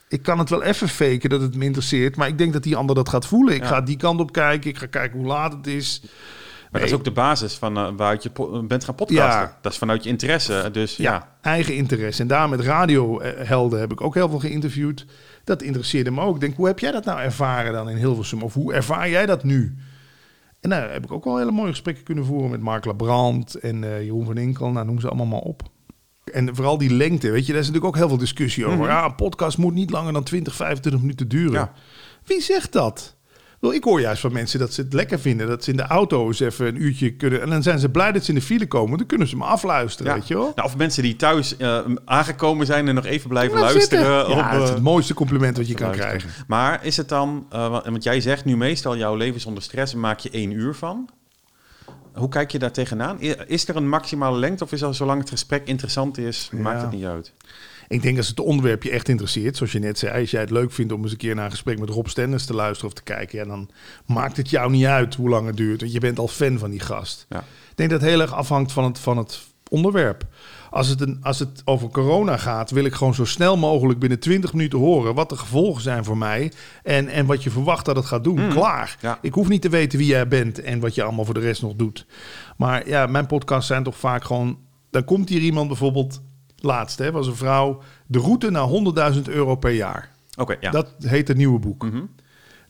[0.08, 2.76] ik kan het wel even faken dat het me interesseert, maar ik denk dat die
[2.76, 3.54] ander dat gaat voelen.
[3.54, 3.66] Ik Ja.
[3.68, 6.02] ga die kant op kijken, ik ga kijken hoe laat het is.
[6.70, 9.40] Maar dat is ook de basis van uh, waaruit je po- bent gaan podcasten.
[9.40, 9.58] Ja.
[9.60, 10.68] Dat is vanuit je interesse.
[10.72, 11.12] Dus ja.
[11.12, 12.22] Ja, eigen interesse.
[12.22, 15.06] En daar met radiohelden heb ik ook heel veel geïnterviewd.
[15.44, 16.34] Dat interesseerde me ook.
[16.34, 18.42] Ik denk, hoe heb jij dat nou ervaren dan in Hilversum?
[18.42, 19.76] Of hoe ervaar jij dat nu?
[20.60, 23.84] En nou heb ik ook wel hele mooie gesprekken kunnen voeren met Mark Labrand en
[23.84, 24.70] eh, Jeroen van Inkel.
[24.70, 25.62] Nou, noem ze allemaal maar op.
[26.32, 28.78] En vooral die lengte, weet je, daar is natuurlijk ook heel veel discussie over.
[28.78, 28.88] Mhm.
[28.88, 31.52] Ja, een podcast moet niet langer dan 20, 25 minuten duren.
[31.52, 31.72] Ja.
[32.24, 33.16] Wie zegt dat?
[33.60, 35.46] Wel, ik hoor juist van mensen dat ze het lekker vinden.
[35.48, 37.42] Dat ze in de auto eens even een uurtje kunnen.
[37.42, 38.98] En dan zijn ze blij dat ze in de file komen.
[38.98, 40.18] Dan kunnen ze me afluisteren, Ja.
[40.18, 40.52] weet je wel.
[40.54, 44.04] Nou, of mensen die thuis eh, aangekomen zijn en nog even blijven luisteren.
[44.04, 46.18] Ja, dat is eh, het mooiste compliment wat je kan luisteren.
[46.18, 46.44] krijgen.
[46.46, 50.18] Maar is het dan, eh, want, jij zegt nu meestal jouw leven zonder stress maak
[50.18, 51.08] je één uur van.
[52.14, 53.20] Hoe kijk je daar tegenaan?
[53.46, 56.90] Is er een maximale lengte of is al zolang het gesprek interessant is, maakt het
[56.90, 57.32] niet uit?
[57.90, 60.50] Ik denk als het onderwerp je echt interesseert, zoals je net zei, als jij het
[60.50, 62.94] leuk vindt om eens een keer naar een gesprek met Rob Stenders te luisteren of
[62.94, 63.70] te kijken, ja, dan
[64.06, 66.70] maakt het jou niet uit hoe lang het duurt, want je bent al fan van
[66.70, 67.26] die gast.
[67.28, 67.38] Ja.
[67.70, 70.26] Ik denk dat het heel erg afhangt van het, van het onderwerp.
[70.70, 74.18] Als het, een, als het over corona gaat, wil ik gewoon zo snel mogelijk binnen
[74.18, 77.96] 20 minuten horen wat de gevolgen zijn voor mij en, en wat je verwacht dat
[77.96, 78.48] het gaat doen.
[78.48, 78.96] Klaar.
[79.00, 79.18] ja.
[79.22, 81.62] Ik hoef niet te weten wie jij bent en wat je allemaal voor de rest
[81.62, 82.06] nog doet.
[82.56, 84.58] Maar ja, mijn podcasts zijn toch vaak gewoon.
[84.90, 86.20] Dan komt hier iemand bijvoorbeeld.
[86.60, 87.82] Laatst hè, was een vrouw.
[88.06, 88.68] De route naar
[89.14, 90.10] 100.000 euro per jaar.
[90.36, 90.70] Oké, ja.
[90.70, 91.84] Dat heet het nieuwe boek.
[91.84, 92.02] Mhm.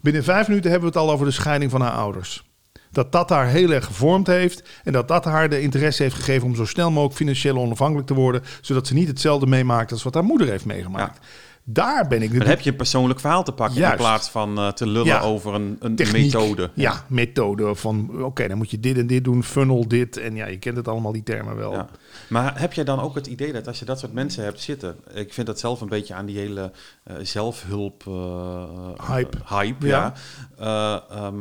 [0.01, 2.49] Binnen vijf minuten hebben we het al over de scheiding van haar ouders.
[2.91, 4.69] Dat dat haar heel erg gevormd heeft.
[4.85, 8.15] En dat dat haar de interesse heeft gegeven om zo snel mogelijk financieel onafhankelijk te
[8.15, 8.43] worden.
[8.61, 11.27] Zodat ze niet hetzelfde meemaakt als wat haar moeder heeft meegemaakt.
[11.73, 14.69] Daar ben ik Dan heb je een persoonlijk verhaal te pakken in plaats van eh,
[14.69, 15.21] te lullen Ja.
[15.21, 16.23] over een, een techniek.
[16.23, 16.71] methode.
[16.75, 20.17] Ja, methode van oké, dan moet je dit en dit doen, funnel dit.
[20.17, 21.73] En ja, je kent het allemaal, die termen wel.
[21.73, 21.89] Ja.
[22.29, 24.97] Maar heb je dan ook het idee dat als je dat soort mensen hebt zitten,
[25.15, 26.73] ik vind dat zelf een beetje aan die hele
[27.05, 29.37] eh, zelfhulp eh, Hype.
[29.49, 30.13] hype ja.
[30.59, 31.33] Ja.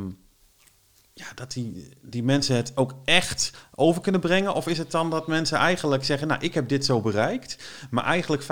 [1.19, 4.53] Ja, dat die, die mensen het ook echt over kunnen brengen?
[4.53, 7.58] Of is het dan dat mensen eigenlijk zeggen, nou, ik heb dit zo bereikt,
[7.89, 8.45] maar eigenlijk 95%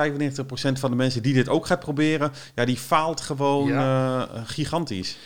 [0.74, 5.18] van de mensen die dit ook gaat proberen, ja, die faalt gewoon eh, gigantisch.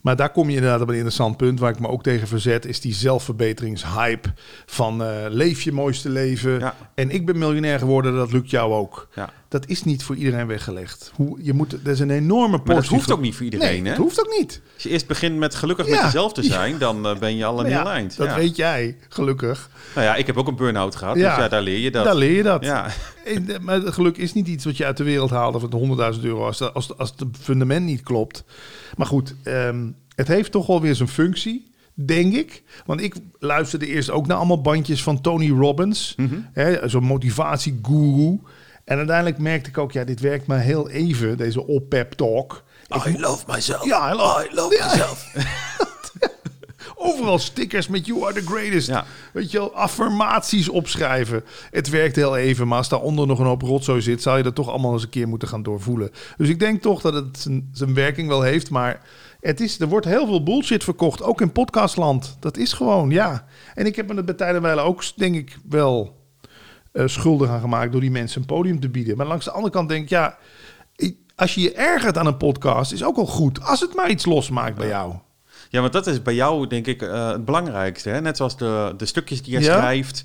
[0.00, 2.66] Maar daar kom je inderdaad op een interessant punt waar ik me ook tegen verzet,
[2.66, 4.32] is die zelfverbeteringshype
[4.66, 6.58] van eh, leef je mooiste leven.
[6.58, 6.74] Ja.
[6.94, 9.08] En ik ben miljonair geworden, dat lukt jou ook.
[9.14, 9.30] Ja.
[9.60, 11.12] Dat is niet voor iedereen weggelegd.
[11.14, 12.66] Hoe, je moet, er is een enorme portie.
[12.72, 13.88] Maar dat hoeft ook niet voor iedereen, Nee, hè?
[13.88, 14.60] dat hoeft ook niet.
[14.74, 15.92] Als je eerst begint met gelukkig Ja.
[15.94, 18.16] met jezelf te zijn, dan eh, ben je al een Maar heel ja, eind.
[18.16, 19.70] Dat weet jij, gelukkig.
[19.94, 21.28] Nou ja, ik heb ook een burn-out gehad, Ja.
[21.34, 22.04] dus ja, daar leer je dat.
[22.04, 22.64] Daar leer je dat.
[22.64, 22.86] Ja,
[23.24, 25.72] En, eh, Maar geluk is niet iets wat je uit de wereld haalt of het
[26.16, 28.44] 100.000 euro als, als, als het fundament niet klopt.
[28.96, 32.62] Maar goed, ehm, het heeft toch wel weer zijn functie, denk ik.
[32.86, 36.34] Want ik luisterde eerst ook naar allemaal bandjes van Tony Robbins, Mhm.
[36.52, 38.38] hè, zo'n motivatieguru.
[38.86, 42.62] En uiteindelijk merkte ik ook, ja, dit werkt maar heel even, deze op-pep talk.
[43.04, 43.84] Ik- love myself.
[43.84, 44.86] ja, I love, I love Ja.
[44.86, 45.26] myself.
[46.98, 48.88] Overal stickers met You are the greatest.
[48.88, 49.04] Ja.
[49.32, 51.44] Weet je wel, affirmaties opschrijven.
[51.70, 54.22] Het werkt heel even, maar als daaronder nog een hoop rotzooi zit...
[54.22, 56.10] zou je dat toch allemaal eens een keer moeten gaan doorvoelen.
[56.36, 59.00] Dus ik denk toch dat het zijn, zijn werking wel heeft, maar...
[59.40, 62.36] Het is, er wordt heel veel bullshit verkocht, ook in podcastland.
[62.40, 63.46] Dat is gewoon, ja.
[63.74, 66.16] En ik heb me er bij tijdenwijle ook, denk ik, wel
[67.04, 67.92] schuldig aan gemaakt...
[67.92, 69.16] door die mensen een podium te bieden.
[69.16, 70.36] Maar langs de andere kant denk ik, ja...
[71.36, 73.62] als je je ergert aan een podcast, is ook wel goed.
[73.62, 75.14] Als het maar iets losmaakt bij jou.
[75.68, 78.08] Ja, want dat is bij jou denk ik eh, het belangrijkste.
[78.08, 78.20] Hè?
[78.20, 79.76] Net zoals de, de stukjes die jij Ja.
[79.78, 80.24] schrijft.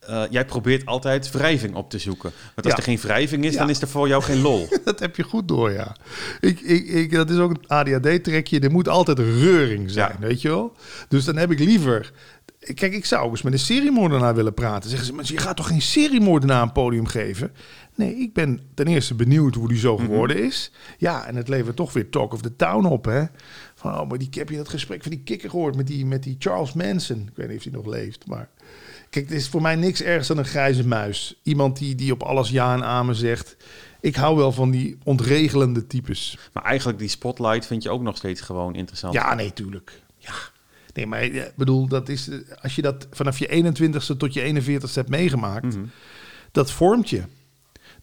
[0.00, 2.30] eh, jij probeert altijd wrijving op te zoeken.
[2.54, 2.76] Want als Ja.
[2.76, 3.58] er geen wrijving is, Ja.
[3.58, 4.68] dan is er voor jou geen lol.
[4.84, 5.96] Dat heb je goed door, ja.
[6.40, 8.60] Ik, ik, ik, dat is ook een ADHD-trekje.
[8.60, 10.72] Er moet altijd reuring zijn, weet je wel?
[11.08, 12.12] Dus dan heb ik liever...
[12.60, 14.90] Kijk, ik zou ook eens met een seriemoordenaar willen praten.
[14.90, 17.52] Zeggen ze, maar je gaat toch geen seriemoordenaar een podium geven?
[17.94, 20.72] Nee, ik ben ten eerste benieuwd hoe die zo geworden is.
[20.98, 23.24] Ja, en het levert toch weer talk of the town op, hè?
[23.74, 26.22] Van, oh, maar die, heb je dat gesprek van die kikker gehoord met die, met
[26.22, 27.28] die Charles Manson?
[27.30, 28.48] Ik weet niet of hij nog leeft, maar...
[29.10, 31.40] Kijk, het is voor mij niks ergs dan een grijze muis.
[31.42, 33.56] Iemand die, die op alles ja en amen zegt.
[34.00, 36.38] Ik hou wel van die ontregelende types.
[36.52, 39.14] Maar eigenlijk die spotlight vind je ook nog steeds gewoon interessant.
[39.14, 40.02] Ja, nee, tuurlijk.
[40.16, 40.32] Ja.
[40.94, 44.42] Nee, maar ik bedoel, dat is, eh, als je dat vanaf je 21ste tot je
[44.42, 45.84] 41ste hebt meegemaakt, Mhm.
[46.52, 47.22] dat vormt je.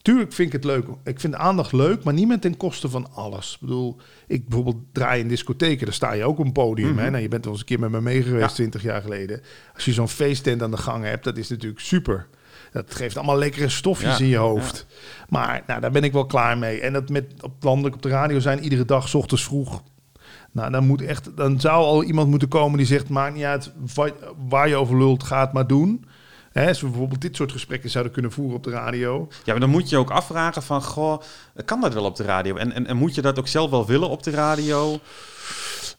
[0.01, 0.85] Tuurlijk vind ik het leuk.
[1.03, 3.53] Ik vind aandacht leuk, maar niet met ten koste van alles.
[3.53, 3.95] Ik bedoel,
[4.27, 6.97] ik bijvoorbeeld draai in discotheken, daar sta je ook op een podium.
[6.97, 7.09] hè?
[7.09, 8.39] Nou, je bent wel eens een keer met me mee geweest, Mhm.
[8.49, 8.53] Ja.
[8.55, 9.41] 20 jaar geleden.
[9.75, 12.27] Als je zo'n feesttent aan de gang hebt, dat is natuurlijk super.
[12.71, 14.85] Dat geeft allemaal lekkere stofjes Ja, in je hoofd.
[15.29, 16.81] Maar nou, daar ben ik wel klaar mee.
[16.81, 19.83] En dat met op landelijk op de radio zijn, iedere dag 's ochtends vroeg.
[20.57, 23.71] Nou, dan, moet echt, dan zou al iemand moeten komen die zegt: maakt niet uit
[23.95, 24.11] wa-
[24.49, 26.05] waar je over lult, ga het maar doen.
[26.51, 29.27] Hè, als we bijvoorbeeld dit soort gesprekken zouden kunnen voeren op de radio.
[29.43, 31.21] Ja, maar dan moet je ook afvragen van, goh,
[31.65, 32.55] kan dat wel op de radio?
[32.55, 34.99] En, en, en moet je dat ook zelf wel willen op de radio?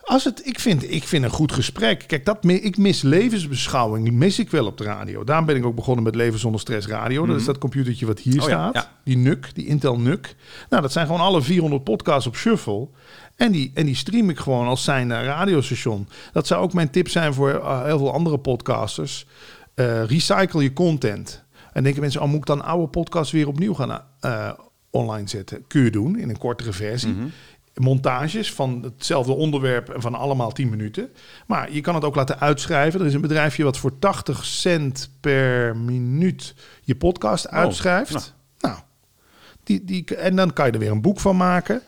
[0.04, 2.04] Als het, ik, vind, ik vind een goed gesprek.
[2.06, 4.04] Kijk, dat, ik mis levensbeschouwing.
[4.04, 5.24] Die mis ik wel op de radio.
[5.24, 7.26] Daarom ben ik ook begonnen met Leven zonder stress radio.
[7.26, 8.42] Dat is dat computertje wat hier Mhm.
[8.44, 8.74] Oh ja, staat.
[8.84, 8.90] ja.
[9.04, 10.34] Die NUC, die Intel NUC.
[10.68, 12.88] Nou, dat zijn gewoon alle 400 podcasts op shuffle.
[13.38, 16.09] En die, en die stream ik gewoon als zijn radiostation.
[16.33, 19.27] Dat zou ook mijn tip zijn voor eh, heel veel andere podcasters.
[19.74, 21.44] Eh, recycle je content.
[21.72, 24.51] En denken mensen, oh, moet ik dan oude podcasts weer opnieuw gaan eh,
[24.90, 25.66] online zetten?
[25.66, 27.16] Kun je doen in een kortere versie.
[27.74, 31.11] Montages van hetzelfde onderwerp en van allemaal 10 minuten.
[31.46, 33.01] Maar je kan het ook laten uitschrijven.
[33.01, 38.12] Er is een bedrijfje wat voor 80 cent per minuut je podcast uitschrijft.
[38.12, 38.24] nou.
[38.59, 38.79] nou,
[39.64, 41.83] die, die, en dan kan je er weer een boek van maken.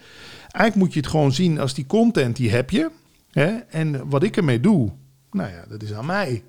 [0.53, 2.91] Eigenlijk moet je het gewoon zien als die content, die heb je.
[3.31, 3.47] Hè?
[3.57, 4.91] En wat ik ermee doe,
[5.31, 6.43] nou ja, dat is aan mij.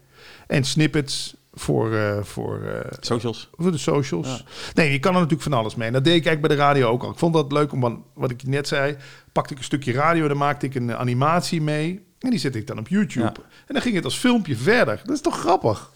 [0.48, 3.50] En snippets voor, eh, voor, eh, Socials.
[3.58, 4.44] voor de socials.
[4.74, 5.88] Nee, je kan er natuurlijk van alles mee.
[5.88, 7.12] En dat deed ik eigenlijk bij de radio ook al.
[7.12, 8.96] Ik vond dat leuk, omdat wat ik net zei,
[9.32, 12.06] pakte ik een stukje radio, dan maakte ik een eh, animatie mee.
[12.20, 13.40] En die zette ik dan op YouTube.
[13.40, 13.44] Ja.
[13.68, 15.02] En dan ging het als filmpje verder.
[15.06, 15.92] Dat is toch grappig?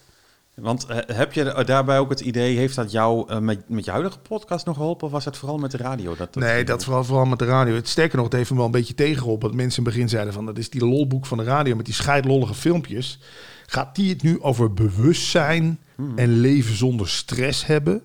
[0.56, 3.91] Want eh, heb je daarbij ook het idee, heeft dat jou eh, met, met je
[3.91, 5.06] huidige podcast nog geholpen?
[5.06, 6.15] Of was het vooral met de radio?
[6.15, 7.76] Dat, nee, dat vooral, vooral met de radio.
[7.76, 9.48] Het sterker nog, het heeft me wel een beetje tegengeholpen.
[9.48, 11.86] Dat mensen in het begin zeiden van, dat is die lolboek van de radio met
[11.86, 13.20] die scheidlollige filmpjes.
[13.65, 15.80] Gaat die het nu over bewustzijn
[16.15, 18.02] en leven zonder stress hebben?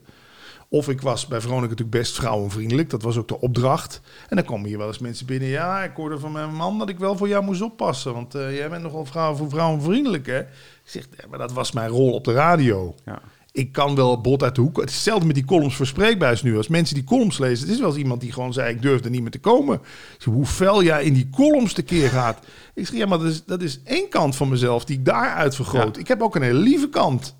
[0.72, 2.90] Of ik was bij Veronica natuurlijk best vrouwenvriendelijk.
[2.90, 4.00] Dat was ook de opdracht.
[4.28, 5.48] En dan komen hier wel eens mensen binnen.
[5.48, 8.14] Ja, ik hoorde van mijn man dat ik wel voor jou moest oppassen.
[8.14, 10.38] Want eh, jij bent nogal vrouw, voor vrouwenvriendelijk, hè?
[10.40, 10.46] Ik
[10.84, 12.94] zeg, ja, maar dat was mijn rol op de radio.
[13.04, 13.22] Ja.
[13.52, 14.80] Ik kan wel bot uit de hoek.
[14.80, 16.56] Hetzelfde met die columns voor Spreekbuis nu.
[16.56, 17.64] Als mensen die columns lezen.
[17.64, 19.80] Het is wel eens iemand die gewoon zei, ik durfde niet meer te komen.
[20.18, 22.38] Zeg, hoe fel jij in die columns tekeer gaat.
[22.74, 25.54] Ik zeg, ja, maar dat is, dat is één kant van mezelf die ik daaruit
[25.54, 25.94] vergroot.
[25.94, 26.00] Ja.
[26.00, 27.38] Ik heb ook een hele lieve kant.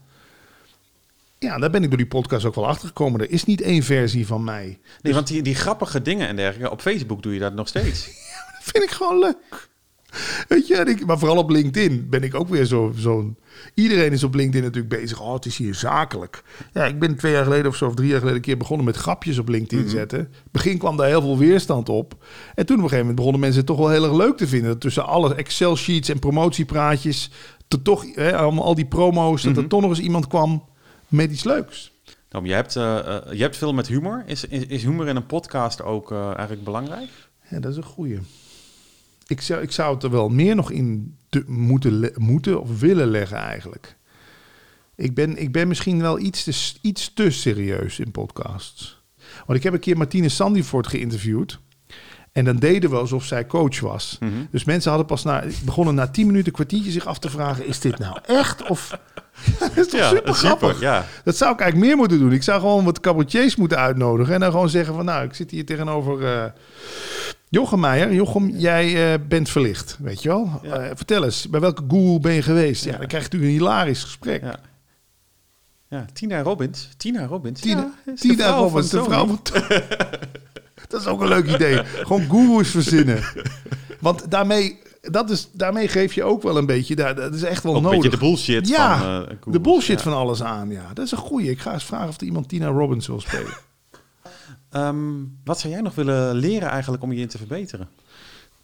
[1.46, 3.20] Ja, daar ben ik door die podcast ook wel achter gekomen.
[3.20, 4.78] Er is niet één versie van mij.
[5.02, 8.04] Nee, want die, die grappige dingen en dergelijke, op Facebook doe je dat nog steeds.
[8.60, 9.68] Dat vind ik gewoon leuk.
[10.48, 13.38] Weet je, ik, maar vooral op LinkedIn ben ik ook weer zo- zo'n...
[13.74, 15.20] Iedereen is op LinkedIn natuurlijk bezig.
[15.20, 16.42] Oh, het is hier zakelijk.
[16.72, 18.38] Ja, ik ben twee jaar geleden of zo, of drie jaar geleden...
[18.38, 20.18] een keer begonnen met grapjes op LinkedIn zetten.
[20.18, 22.24] In het begin kwam daar heel veel weerstand op.
[22.54, 24.46] En toen op een gegeven moment begonnen mensen het toch wel heel erg leuk te
[24.48, 24.70] vinden.
[24.70, 27.30] Dat tussen alle Excel-sheets en promotiepraatjes...
[27.68, 29.42] te toch, hè, allemaal al die promo's...
[29.42, 30.68] dat er toch nog eens iemand kwam
[31.10, 31.92] met iets leuks.
[32.28, 34.22] Tom, je, hebt, eh, eh, je hebt veel met humor.
[34.26, 37.10] Is, is, is humor in een podcast ook eh, eigenlijk belangrijk?
[37.50, 38.18] Ja, dat is een goeie.
[39.26, 43.08] Ik zou, ik zou het er wel meer nog in te, moeten, moeten of willen
[43.08, 43.96] leggen eigenlijk.
[44.94, 49.02] Ik ben, ik ben misschien wel iets te, iets te serieus in podcasts.
[49.46, 51.58] Want ik heb een keer Martine Sandifort geïnterviewd.
[52.32, 54.18] En dan deden we alsof zij coach was.
[54.50, 57.66] Dus mensen hadden pas na, begonnen na tien minuten een kwartiertje zich af te vragen...
[57.66, 58.68] is dit nou echt?
[58.68, 58.98] Of,
[59.58, 60.80] dat is toch super grappig?
[60.80, 61.06] ja.
[61.24, 62.32] Dat zou ik eigenlijk meer moeten doen.
[62.32, 64.34] Ik zou gewoon wat cabaretiers moeten uitnodigen.
[64.34, 66.44] En dan gewoon zeggen van, nou, ik zit hier tegenover eh
[67.50, 68.12] Jochem Meijer.
[68.12, 70.60] Jochem, jij eh, bent verlicht, weet je wel.
[70.62, 70.76] Ja.
[70.76, 72.84] Eh, vertel eens, bij welke guru ben je geweest?
[72.84, 74.42] Ja, dan krijg je natuurlijk een hilarisch gesprek.
[74.42, 74.58] Ja.
[75.88, 76.88] Ja, Tina Robbins.
[76.96, 77.60] Tina Robbins.
[77.60, 79.40] Tina, de Tina vrouw Robbins, van de vrouw van.
[80.92, 81.84] Dat is ook een leuk idee.
[81.84, 83.22] Gewoon gurus verzinnen.
[84.00, 86.96] Want daarmee, dat is, daarmee geef je ook wel een beetje...
[86.96, 88.00] daar- Dat is echt wel Ook een nodig.
[88.00, 90.02] beetje de bullshit ja, van, eh, de bullshit ja.
[90.04, 90.70] van alles aan.
[90.70, 91.50] Ja, dat is een goeie.
[91.50, 93.52] Ik ga eens vragen of er iemand Tina Robbins wil spelen.
[94.70, 94.96] Ehm,
[95.44, 97.88] wat zou jij nog willen leren eigenlijk om je in te verbeteren?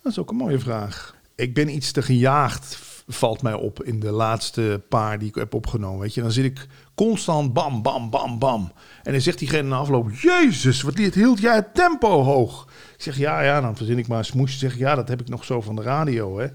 [0.02, 1.14] Dat is ook een mooie vraag.
[1.34, 5.54] Ik ben iets te gejaagd, valt mij op in de laatste paar die ik heb
[5.54, 6.00] opgenomen.
[6.00, 8.72] Weet je, dan zit ik constant bam, bam, bam, bam.
[9.02, 12.66] En dan zegt diegene na afloop: Jezus, wat liet- hield jij het tempo hoog?
[12.96, 14.58] Ik zeg ja, ja, dan verzin ik maar smoesje.
[14.58, 16.46] Zeg ja, dat heb ik nog zo van de radio, hè.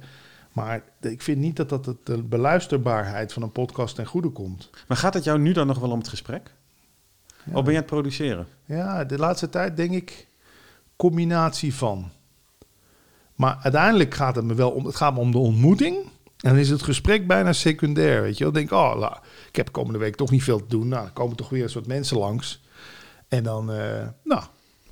[0.52, 4.70] Maar ik vind niet dat dat de beluisterbaarheid van een podcast ten goede komt.
[4.88, 6.54] Maar gaat het jou nu dan nog wel om het gesprek?
[7.54, 8.48] Of ben je het produceren?
[8.66, 10.28] Ja, de laatste tijd denk ik
[10.96, 12.10] combinatie van.
[13.36, 15.98] Maar uiteindelijk gaat het me wel om, het gaat me om de ontmoeting.
[16.42, 18.54] En dan is het gesprek bijna secundair, weet je wel.
[18.54, 20.88] Denk oh, la, ik heb komende week toch niet veel te doen.
[20.88, 22.62] Nou, dan komen toch weer een soort mensen langs.
[23.28, 24.44] En dan, eh, nou,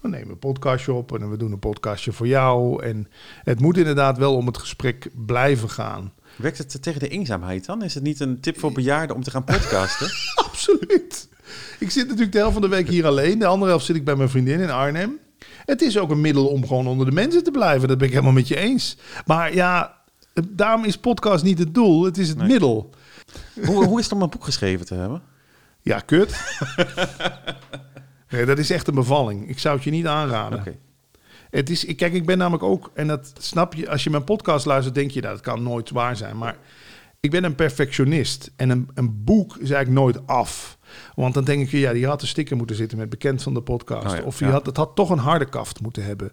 [0.02, 2.84] we nemen een podcastje op en we doen een podcastje voor jou.
[2.84, 3.08] En
[3.44, 6.14] het moet inderdaad wel om het gesprek blijven gaan.
[6.36, 7.84] Werkt het tegen de eenzaamheid dan?
[7.84, 10.10] Is het niet een tip voor bejaarden om te gaan podcasten?
[10.48, 11.30] Absoluut.
[11.80, 13.40] Ik zit natuurlijk de helft van de week hier alleen.
[13.40, 15.20] De andere helft zit ik bij mijn vriendin in Arnhem.
[15.66, 17.88] Het is ook een middel om gewoon onder de mensen te blijven.
[17.88, 18.98] Dat ben ik helemaal met je eens.
[19.26, 19.99] Maar ja,
[20.50, 22.04] daarom is podcast niet het doel.
[22.04, 22.90] Het is het middel.
[23.66, 25.22] hoe, hoe is het om een boek geschreven te hebben?
[25.82, 26.42] Ja, kut.
[28.30, 29.50] Nee, dat is echt een bevalling.
[29.50, 30.64] Ik zou het je niet aanraden.
[31.50, 34.24] Het is, ik- kijk, ik ben namelijk ook, en dat snap je, als je mijn
[34.24, 36.38] podcast luistert, denk je, nou, dat kan nooit waar zijn.
[36.38, 36.58] Maar
[37.20, 38.52] ik ben een perfectionist.
[38.56, 40.78] En een, een boek is eigenlijk nooit af.
[41.16, 43.62] Want dan denk ik, ja, die had een sticker moeten zitten met bekend van de
[43.62, 44.14] podcast.
[44.14, 44.54] Oh ja, of die ja.
[44.54, 46.32] had, het had toch een harde kaft moeten hebben.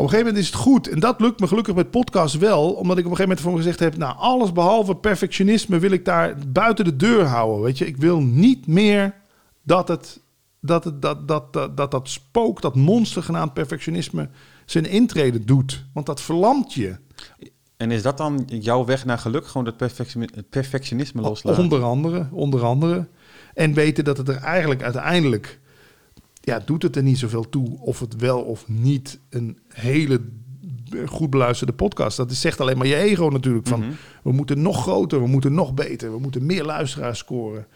[0.00, 0.88] Op een gegeven moment is het goed.
[0.88, 2.72] En dat lukt me gelukkig met podcast wel.
[2.72, 3.96] Omdat ik op een gegeven moment voor me gezegd heb...
[3.96, 7.62] nou, alles behalve perfectionisme wil ik daar buiten de deur houden.
[7.62, 9.14] Weet je, ik wil niet meer
[9.62, 10.20] dat het...
[10.60, 14.28] Dat, het, dat, dat, dat, dat, dat spook, dat monster genaamd perfectionisme...
[14.64, 15.84] zijn intrede doet.
[15.92, 16.96] Want dat verlamt je.
[17.76, 19.46] En is dat dan jouw weg naar geluk?
[19.46, 19.90] Gewoon dat
[20.34, 21.62] het perfectionisme loslaten?
[21.62, 23.08] Onder andere, onder andere.
[23.54, 25.60] En weten dat het er eigenlijk uiteindelijk...
[26.40, 30.20] Ja, doet het er niet zoveel toe of het wel of niet een hele
[31.06, 32.16] goed beluisterde podcast.
[32.16, 33.66] Dat is, zegt alleen maar je ego natuurlijk.
[33.68, 33.90] Van, Mhm.
[34.22, 37.66] We moeten nog groter, we moeten nog beter, we moeten meer luisteraars scoren.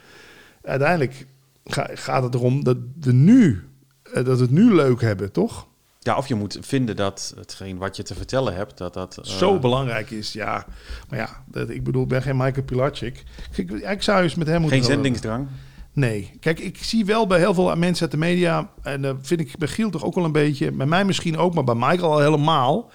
[0.63, 1.27] Uiteindelijk
[1.65, 3.63] ga- gaat het erom dat, we nu,
[4.03, 5.67] eh, dat we het nu leuk hebben, toch?
[6.01, 9.19] Ja, of je moet vinden dat hetgeen wat je te vertellen hebt, dat dat...
[9.19, 10.67] eh, Zo belangrijk is, ja.
[11.09, 13.25] Maar ja, dat, ik bedoel, ik ben geen Michael Pilatschik.
[13.57, 14.79] Ik, ik zou eens met hem moeten...
[14.79, 15.47] Geen zendingsdrang.
[15.95, 16.31] Nee.
[16.41, 18.71] Kijk, ik zie wel bij heel veel mensen uit de media...
[18.83, 20.73] en dat vind ik bij Giel toch ook wel een beetje...
[20.73, 22.91] bij mij misschien ook, maar bij Michael al helemaal...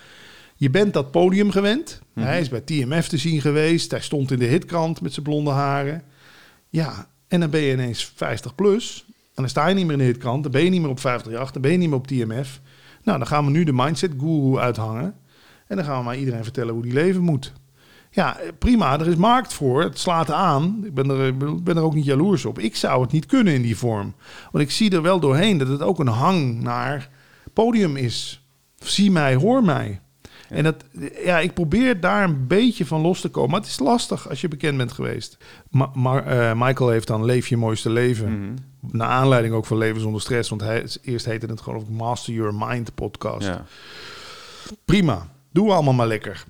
[0.60, 2.02] Je bent dat podium gewend.
[2.14, 2.26] Mhm.
[2.26, 3.92] Hij is bij TMF te zien geweest.
[3.92, 6.04] Hij stond in de hitkrant met zijn blonde haren.
[6.70, 9.06] Ja, en dan ben je ineens 50 plus.
[9.08, 10.44] En dan sta je niet meer in de hitkrant.
[10.44, 11.52] Dan ben je niet meer op 538.
[11.52, 12.62] Dan ben je niet meer op TMF.
[13.04, 15.16] Nou, dan gaan we nu de mindset guru uithangen.
[15.68, 17.54] En dan gaan we maar iedereen vertellen hoe die leven moet.
[18.12, 19.00] Ja, prima.
[19.00, 19.82] Er is markt voor.
[19.84, 20.82] Het slaat aan.
[20.86, 22.60] Ik ben er, ben er ook niet jaloers op.
[22.60, 24.14] Ik zou het niet kunnen in die vorm.
[24.52, 27.10] Want ik zie er wel doorheen dat het ook een hang naar
[27.54, 28.44] podium is.
[28.80, 30.00] Zie mij, hoor mij.
[30.50, 30.76] En dat,
[31.24, 33.50] ja, ik probeer daar een beetje van los te komen.
[33.52, 35.38] Maar het is lastig als je bekend bent geweest.
[35.70, 38.40] Ma- maar eh, Michael heeft dan Leef je mooiste leven.
[38.40, 38.54] Mhm.
[38.98, 40.50] Naar aanleiding ook van Leven zonder stress.
[40.50, 43.48] Want hij, eerst heette het gewoon ook Master Your Mind podcast.
[43.48, 43.66] Ja.
[44.86, 45.28] Prima.
[45.52, 46.44] Doe allemaal maar lekker.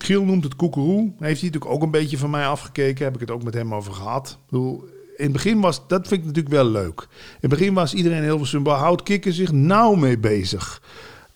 [0.00, 1.00] Giel noemt het koekeroe.
[1.18, 3.04] Heeft hij natuurlijk ook een beetje van mij afgekeken.
[3.04, 4.28] Heb ik het ook met hem over gehad.
[4.30, 4.84] Ik bedoel,
[5.16, 7.00] in het begin was, dat vind ik natuurlijk wel leuk.
[7.00, 7.08] In
[7.40, 8.68] het begin was iedereen heel veel.
[8.70, 10.82] Houdt Kikker zich nauw mee bezig.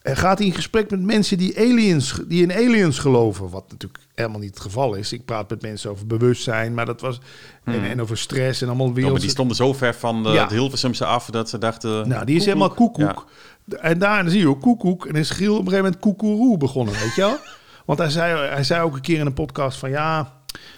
[0.03, 3.49] En gaat hij in gesprek met mensen die, aliens, die in aliens geloven.
[3.51, 5.13] Wat natuurlijk helemaal niet het geval is.
[5.13, 6.75] Ik praat met mensen over bewustzijn.
[6.75, 7.21] Maar dat was...
[7.65, 9.21] En, en over stress en allemaal Ja, wereld.
[9.21, 10.43] die stonden zo ver van de, Ja.
[10.43, 12.09] het Hilversumse af dat ze dachten...
[12.09, 13.27] Nou, die is helemaal koekoek.
[13.67, 13.77] Ja.
[13.77, 15.07] En daar zie je ook koekoek.
[15.07, 17.37] En is Giel op een gegeven moment koekeroe begonnen, weet je wel?
[17.89, 19.91] Want hij zei, hij zei ook een keer in een podcast van...
[19.91, 20.33] Ja,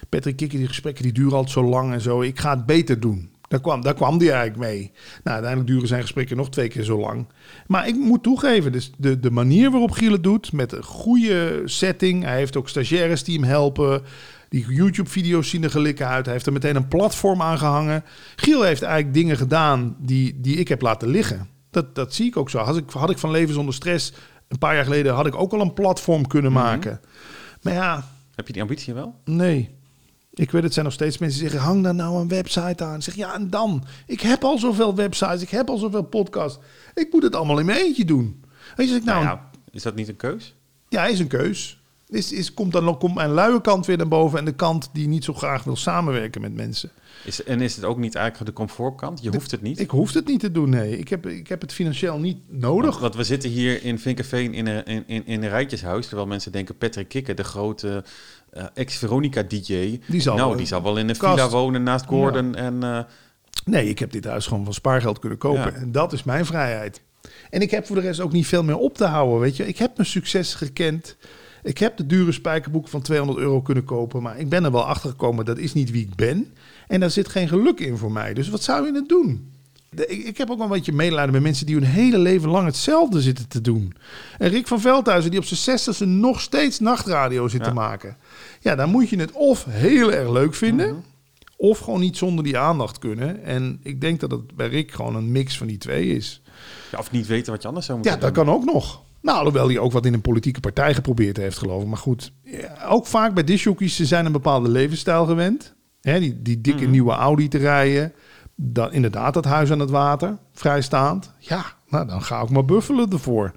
[0.09, 2.21] Patrick Kikker, die gesprekken die duren altijd zo lang en zo.
[2.21, 3.31] Ik ga het beter doen.
[3.47, 4.91] Daar kwam, daar kwam die eigenlijk mee.
[5.23, 7.27] Nou, uiteindelijk duren zijn gesprekken nog twee keer zo lang.
[7.67, 10.51] Maar ik moet toegeven, dus de, de manier waarop Giel het doet...
[10.51, 12.23] met een goede setting.
[12.23, 14.01] Hij heeft ook stagiaires die hem helpen...
[14.49, 16.25] Die YouTube-video's zien er gelikken uit.
[16.25, 18.03] Hij heeft er meteen een platform aan gehangen.
[18.35, 21.47] Giel heeft eigenlijk dingen gedaan die, die ik heb laten liggen.
[21.71, 22.75] Dat, dat zie ik ook zo.
[22.75, 24.13] Ik, had ik van Leven zonder Stress
[24.51, 25.13] een paar jaar geleden...
[25.13, 27.01] had ik ook al een platform kunnen maken.
[27.61, 28.03] Maar ja,
[28.35, 29.15] Heb je die ambitie wel?
[29.25, 29.79] nee.
[30.33, 31.67] Ik weet het zijn nog steeds mensen die zeggen...
[31.69, 32.95] hang daar nou een website aan.
[32.95, 33.83] Ik zeg, ja, en dan?
[34.05, 35.41] Ik heb al zoveel websites.
[35.41, 36.59] Ik heb al zoveel podcasts.
[36.93, 38.43] Ik moet het allemaal in mijn eentje doen.
[38.75, 40.55] Weet je, ik, nou, Nou ja, is dat niet een keus?
[40.89, 41.80] ja, is een keus.
[42.11, 44.39] Is, is, komt dan komt mijn luie kant weer naar boven...
[44.39, 46.91] en de kant die niet zo graag wil samenwerken met mensen.
[47.25, 49.21] Is, en is het ook niet eigenlijk de comfortkant?
[49.21, 49.79] Je hoeft het niet.
[49.79, 50.97] Ik hoef het niet te doen, nee.
[50.97, 52.89] Ik heb, ik heb het financieel niet nodig.
[52.89, 56.07] Want, want we zitten hier in Vinkerveen in een, in, in, in een rijtjeshuis.
[56.07, 58.03] Terwijl mensen denken Patrick Kikker, de grote
[58.49, 59.99] eh, ex-Veronica-dj.
[60.07, 61.35] Die zal nou, wel- die zal wel in een kast.
[61.35, 62.55] villa wonen naast Gordon.
[62.55, 62.99] En, eh,
[63.65, 65.61] Nee, ik heb dit huis gewoon van spaargeld kunnen kopen.
[65.61, 65.73] Ja.
[65.73, 67.01] En dat is mijn vrijheid.
[67.49, 69.67] En ik heb voor de rest ook niet veel meer op te houden, weet je.
[69.67, 71.17] Ik heb mijn succes gekend.
[71.63, 74.21] Ik heb de dure spijkerboek van 200 euro kunnen kopen.
[74.21, 76.53] Maar ik ben er wel achter gekomen, dat is niet wie ik ben.
[76.87, 78.33] En daar zit geen geluk in voor mij.
[78.33, 79.49] Dus wat zou je het doen?
[80.07, 83.21] Ik, heb ook wel een beetje medelijden met mensen die hun hele leven lang hetzelfde
[83.21, 83.93] zitten te doen.
[84.37, 87.67] En Rick van Veldhuizen, die op zijn zestigste nog steeds nachtradio zit Ja.
[87.67, 88.17] te maken.
[88.59, 91.03] Ja, dan moet je het of heel erg leuk vinden...
[91.57, 93.43] of gewoon niet zonder die aandacht kunnen.
[93.43, 96.41] En ik denk dat het bij Rick gewoon een mix van die twee is.
[96.91, 98.45] ja, of niet weten wat je anders zou moeten Ja, dat doen.
[98.45, 99.01] kan ook nog.
[99.21, 101.87] Nou, alhoewel hij ook wat in een politieke partij geprobeerd heeft, geloof ik.
[101.87, 105.73] Maar goed, ja, ook vaak bij discjockeys, ze zijn een bepaalde levensstijl gewend.
[106.01, 106.91] Hè, die, die dikke Mhm.
[106.91, 108.13] nieuwe Audi te rijden.
[108.55, 111.33] Dan, inderdaad, dat huis aan het water, vrijstaand.
[111.37, 113.51] Ja, nou, dan ga ik maar buffelen ervoor.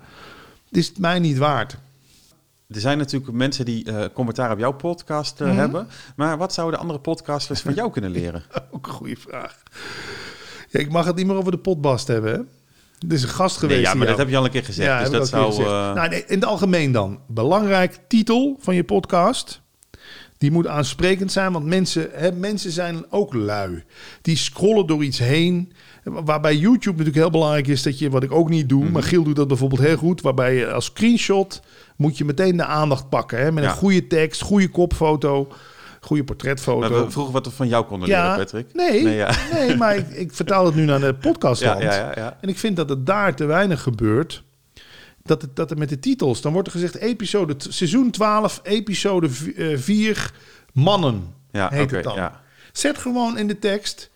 [0.68, 1.76] Het is het mij niet waard.
[2.68, 5.48] Er zijn natuurlijk mensen die eh, commentaar op jouw podcast Mhm.
[5.50, 5.88] eh, hebben.
[6.16, 8.42] Maar wat zouden andere podcasters van jou kunnen leren?
[8.70, 9.62] Ook een goede vraag.
[10.70, 12.40] Ja, ik mag het niet meer over de potbast hebben, hè?
[13.08, 13.80] Er is een gast geweest.
[13.80, 14.88] Nee, ja, maar dat jou- heb je al een keer gezegd.
[14.88, 15.52] Ja, dus dat zou...
[15.64, 17.18] eh, Nou, nee, in het algemeen dan.
[17.28, 19.62] Belangrijk titel van je podcast.
[20.38, 23.84] Die moet aansprekend zijn, want mensen, hè, mensen zijn ook lui.
[24.22, 25.72] Die scrollen door iets heen.
[26.04, 28.92] Waarbij YouTube natuurlijk heel belangrijk is dat je, wat ik ook niet doe, Mhm.
[28.92, 30.20] maar Giel doet dat bijvoorbeeld heel goed.
[30.20, 31.60] Waarbij je als screenshot
[31.96, 33.38] moet je meteen de aandacht pakken.
[33.38, 33.70] Hè, met Ja.
[33.70, 35.48] een goede tekst, goede kopfoto,
[36.04, 36.88] goede portretfoto.
[36.88, 38.66] maar we vroegen wat we van jou konden leren, Patrick.
[38.72, 39.34] Nee, Nee, ja.
[39.52, 41.62] nee maar ik, ik vertaal het nu naar de podcast.
[41.64, 42.38] Ja, ja, ja, ja.
[42.40, 44.42] En ik vind dat het daar te weinig gebeurt.
[45.22, 49.28] dat het, dat het met de titels, dan wordt er gezegd episode, seizoen 12, episode
[49.78, 50.30] 4,
[50.72, 51.34] mannen.
[51.50, 52.14] Ja, heet oké, het dan.
[52.14, 52.42] ja.
[52.72, 54.10] Zet gewoon in de tekst,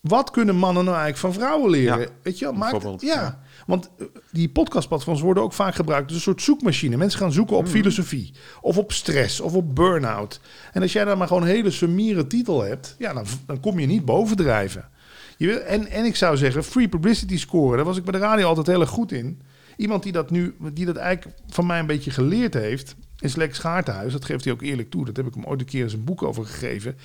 [0.00, 2.00] wat kunnen mannen nou eigenlijk van vrouwen leren?
[2.00, 3.14] Ja, Weet je wel, maakt, ja.
[3.14, 3.42] ja.
[3.66, 6.96] Want eh, die podcastplatforms worden ook vaak gebruikt als een soort zoekmachine.
[6.96, 10.40] Mensen gaan zoeken op filosofie, of op stress, of op burn-out.
[10.72, 13.78] En als jij dan maar gewoon een hele summiere titel hebt, ja, dan, dan kom
[13.78, 14.88] je niet bovendrijven.
[15.36, 18.26] Je wil, en, en ik zou zeggen, free publicity scoren, daar was ik bij de
[18.26, 19.40] radio altijd heel erg goed in.
[19.76, 23.58] Iemand die dat nu, die dat eigenlijk van mij een beetje geleerd heeft, is Lex
[23.58, 24.12] Gaartenhuis.
[24.12, 25.04] Dat geeft hij ook eerlijk toe.
[25.04, 26.96] Dat heb ik hem ooit een keer eens een boek over gegeven.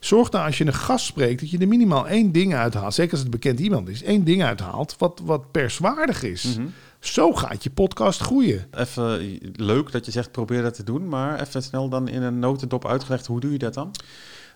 [0.00, 2.94] Zorg nou als je een gast spreekt dat je er minimaal één ding uithaalt.
[2.94, 4.02] Zeker als het bekend iemand is.
[4.02, 6.56] één ding uithaalt wat, wat perswaardig is.
[6.56, 6.66] Mhm.
[7.00, 8.66] Zo gaat je podcast groeien.
[8.74, 12.38] Even leuk dat je zegt probeer dat te doen, maar even snel dan in een
[12.38, 13.26] notendop uitgelegd.
[13.26, 13.90] Hoe doe je dat dan?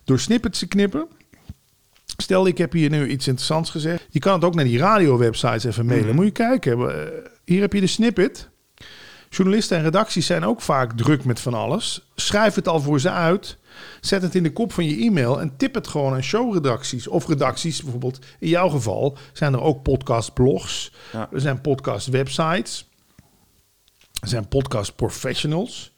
[0.05, 1.07] Door snippets te knippen.
[2.17, 4.07] Stel, ik heb hier nu iets interessants gezegd.
[4.11, 6.07] Je kan het ook naar die radio-websites even mailen.
[6.07, 6.15] Mhm.
[6.17, 6.79] Moet je kijken.
[6.91, 7.07] Eh,
[7.45, 8.49] Hier heb je de snippet.
[9.35, 12.11] Journalisten en redacties zijn ook vaak druk met van alles.
[12.15, 13.57] Schrijf het al voor ze uit.
[14.01, 17.09] Zet het in de kop van je e-mail en tip het gewoon aan showredacties.
[17.09, 20.93] Of redacties, bijvoorbeeld in jouw geval zijn er ook podcastblogs.
[21.13, 21.29] Ja.
[21.33, 22.89] Er zijn podcast websites.
[24.21, 25.93] Er zijn podcast professionals.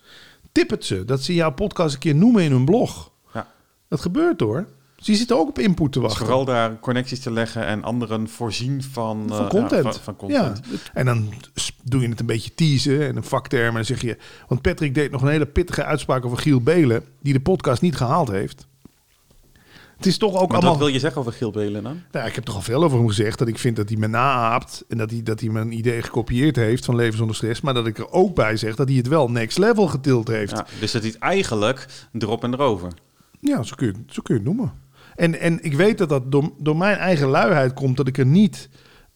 [0.52, 3.10] Tip het ze dat ze jouw podcast een keer noemen in hun blog.
[3.34, 3.46] Ja.
[3.88, 4.66] Dat gebeurt hoor.
[4.96, 6.26] Dus die zitten ook op input te Dus wachten.
[6.26, 9.84] vooral daar connecties te leggen en anderen voorzien van, eh, van content.
[9.84, 10.60] Ja, van, van content.
[10.70, 10.76] Ja.
[10.92, 11.32] En dan
[11.82, 13.68] doe je het een beetje teasen en een vakterm.
[13.68, 14.16] En dan zeg je...
[14.48, 17.04] Want Patrick deed nog een hele pittige uitspraak over Giel Belen...
[17.20, 18.66] die de podcast niet gehaald heeft.
[19.96, 20.70] Het is toch ook Maar allemaal...
[20.70, 22.00] wat wil je zeggen over Giel Belen dan?
[22.12, 23.38] Nou, ik heb toch al veel over hem gezegd.
[23.38, 24.84] Dat ik vind dat hij me naaapt.
[24.88, 27.60] En dat hij, dat hij mijn idee gekopieerd heeft van Leven zonder stress.
[27.60, 30.50] Maar dat ik er ook bij zeg dat hij het wel next level getild heeft.
[30.50, 31.86] Ja, dus dat is eigenlijk
[32.18, 32.92] erop en erover.
[33.40, 34.72] Ja, zo kun je, zo kun je het noemen.
[35.16, 38.26] En, en ik weet dat dat door, door mijn eigen luiheid komt dat ik er
[38.26, 38.68] niet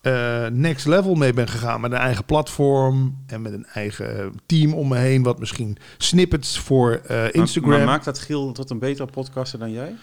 [0.07, 1.81] eh, next level mee ben gegaan.
[1.81, 5.23] Met een eigen platform en met een eigen team om me heen.
[5.23, 7.71] Wat misschien snippets voor eh, Instagram.
[7.71, 9.95] Maar, maakt dat Giel tot een betere podcaster dan jij?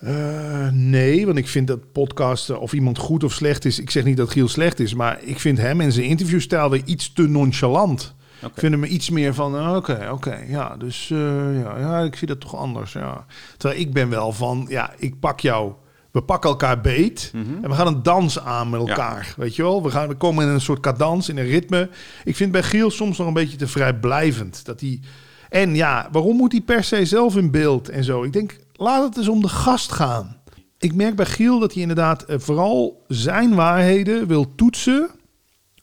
[0.00, 3.78] Eh, nee, want ik vind dat podcasten of iemand goed of slecht is.
[3.78, 6.82] Ik zeg niet dat Giel slecht is, maar ik vind hem en zijn interviewstijl weer
[6.84, 8.14] iets te nonchalant.
[8.40, 12.40] Ik vind hem iets meer van, oké, oké, ja, dus ja, ja, ik zie dat
[12.40, 13.26] toch anders, ja.
[13.56, 15.72] Terwijl ik ben wel van, ja, ik pak jou,
[16.16, 17.64] we pakken elkaar beet Mhm.
[17.64, 19.82] en we gaan een dans aan met elkaar, weet je wel.
[19.82, 21.90] We, gaan, we komen in een soort cadans, in een ritme.
[22.24, 24.64] Ik vind bij Giel soms nog een beetje te vrijblijvend.
[24.64, 25.00] Dat hij,
[25.48, 28.22] en ja, waarom moet hij per se zelf in beeld en zo?
[28.22, 30.36] Ik denk, laat het eens om de gast gaan.
[30.78, 35.10] Ik merk bij Giel dat hij inderdaad eh, vooral zijn waarheden wil toetsen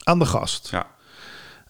[0.04, 0.68] aan de gast.
[0.72, 0.88] Ja.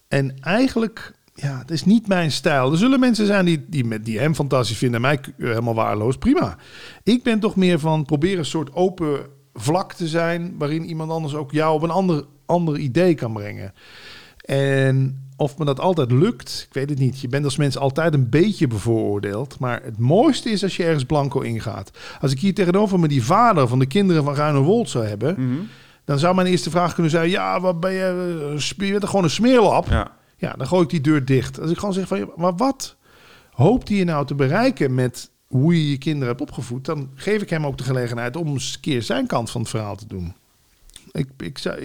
[0.08, 2.72] En eigenlijk, ja, het is niet mijn stijl.
[2.72, 6.16] Er zullen mensen zijn die, die, die hem fantastisch vinden en mij k- helemaal waardeloos.
[6.16, 6.56] Prima.
[7.02, 9.20] Ik ben toch meer van proberen een soort open
[9.54, 10.54] vlak te zijn...
[10.58, 13.72] waarin iemand anders ook jou op een ander, ander idee kan brengen.
[14.44, 17.20] En of me dat altijd lukt, ik weet het niet.
[17.20, 19.58] Je bent als mens altijd een beetje bevooroordeeld.
[19.58, 21.90] Maar het mooiste is als je ergens blanco ingaat.
[22.20, 25.34] Als ik hier tegenover me die vader van de kinderen van Ruine Wold zou hebben...
[25.38, 25.60] Mhm.
[26.04, 27.30] dan zou mijn eerste vraag kunnen zijn...
[27.30, 29.88] ja, wat ben je, eh, je bent toch gewoon een smeerlap?
[29.88, 30.22] ja.
[30.44, 31.60] Ja, dan gooi ik die deur dicht.
[31.60, 32.96] Als ik gewoon zeg van, maar wat
[33.50, 36.84] hoopt hij nou te bereiken met hoe je je kinderen hebt opgevoed?
[36.84, 39.70] Dan geef ik hem ook de gelegenheid om eens een keer zijn kant van het
[39.70, 40.34] verhaal te doen.
[41.12, 41.80] Ik, ik, zou-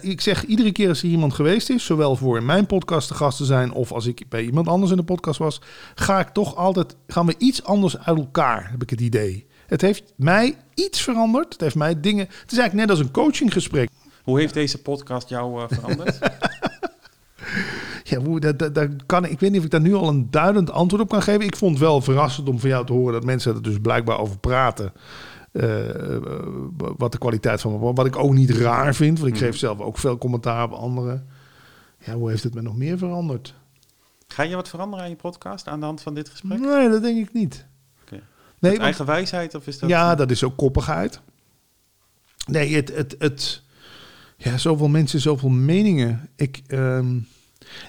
[0.00, 3.14] ik, zeg iedere keer als er iemand geweest is, zowel voor in mijn podcast te
[3.14, 5.60] gast te zijn of als ik bij iemand anders in de podcast was,
[5.94, 9.46] ga ik toch altijd, gaan we iets anders uit elkaar, heb ik het idee.
[9.66, 11.52] Het heeft mij iets veranderd.
[11.52, 12.24] Het heeft mij dingen.
[12.26, 13.90] Het is eigenlijk net als een coachinggesprek.
[14.22, 16.18] Hoe heeft deze podcast jou eh, veranderd?
[18.04, 20.30] Ja, hoe, dat, dat, dat kan, ik weet niet of ik daar nu al een
[20.30, 21.44] duidend antwoord op kan geven.
[21.44, 24.18] Ik vond het wel verrassend om van jou te horen dat mensen er dus blijkbaar
[24.18, 24.92] over praten.
[25.52, 26.22] Eh, eh,
[26.74, 29.98] wat de kwaliteit van wat ik ook niet raar vind, want ik geef zelf ook
[29.98, 31.26] veel commentaar op anderen.
[32.04, 33.54] Ja, hoe heeft het me nog meer veranderd?
[34.26, 36.58] Ga je wat veranderen aan je podcast aan de hand van dit gesprek?
[36.58, 37.66] Nee, dat denk ik niet.
[38.02, 38.20] Oké.
[38.58, 39.88] Nee, want- eigen wijsheid of is dat...
[39.88, 41.20] ja, dat is ook koppigheid.
[42.46, 43.62] Nee, het, het, het,
[44.36, 46.28] ja, zoveel mensen, zoveel meningen.
[46.36, 47.18] Ik, ehm,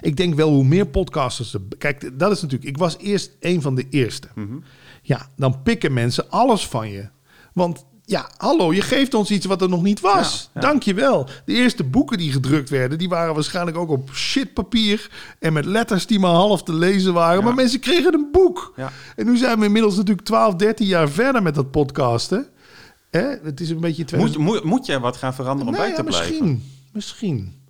[0.00, 1.54] ik denk wel hoe meer podcasters.
[1.54, 2.70] Er, kijk, dat is natuurlijk.
[2.70, 4.28] Ik was eerst een van de eerste.
[4.34, 4.56] Mhm.
[5.02, 7.08] Ja, dan pikken mensen alles van je.
[7.52, 10.50] Want ja, hallo, je geeft ons iets wat er nog niet was.
[10.54, 10.68] Ja, ja.
[10.68, 11.28] Dank je wel.
[11.44, 16.06] De eerste boeken die gedrukt werden, die waren waarschijnlijk ook op shitpapier en met letters
[16.06, 17.38] die maar half te lezen waren.
[17.38, 17.44] Ja.
[17.44, 18.72] Maar mensen kregen een boek.
[18.76, 18.92] Ja.
[19.16, 22.46] En nu zijn we inmiddels natuurlijk 12, 13 jaar verder met dat podcasten.
[23.10, 23.26] Hè?
[23.42, 24.02] Het is een beetje...
[24.02, 26.30] Moet, 2000 moet, moet jij wat gaan veranderen om Nou bij te blijven?
[26.30, 26.62] misschien.
[26.92, 27.60] Misschien.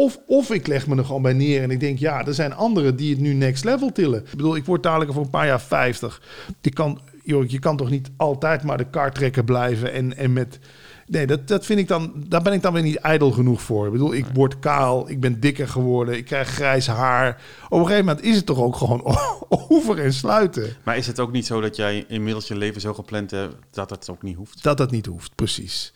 [0.00, 2.54] Of, of ik leg me er gewoon bij neer en ik denk, ja, er zijn
[2.54, 4.20] anderen die het nu next level tillen.
[4.20, 6.22] Ik bedoel, ik word dadelijk over een paar jaar 50.
[6.60, 10.58] Je kan, joh, je kan toch niet altijd maar de kartrekker blijven en, en met
[11.06, 13.86] Nee, dat, dat vind ik dan, daar ben ik dan weer niet ijdel genoeg voor.
[13.86, 17.42] Ik bedoel, ik word kaal, ik ben dikker geworden, ik krijg grijs haar.
[17.68, 19.16] Op een gegeven moment is het toch ook gewoon
[19.68, 20.76] over en sluiten.
[20.84, 23.90] Maar is het ook niet zo dat jij inmiddels je leven zo gepland hebt dat
[23.90, 24.62] het ook niet hoeft?
[24.62, 25.92] Dat dat niet hoeft, precies.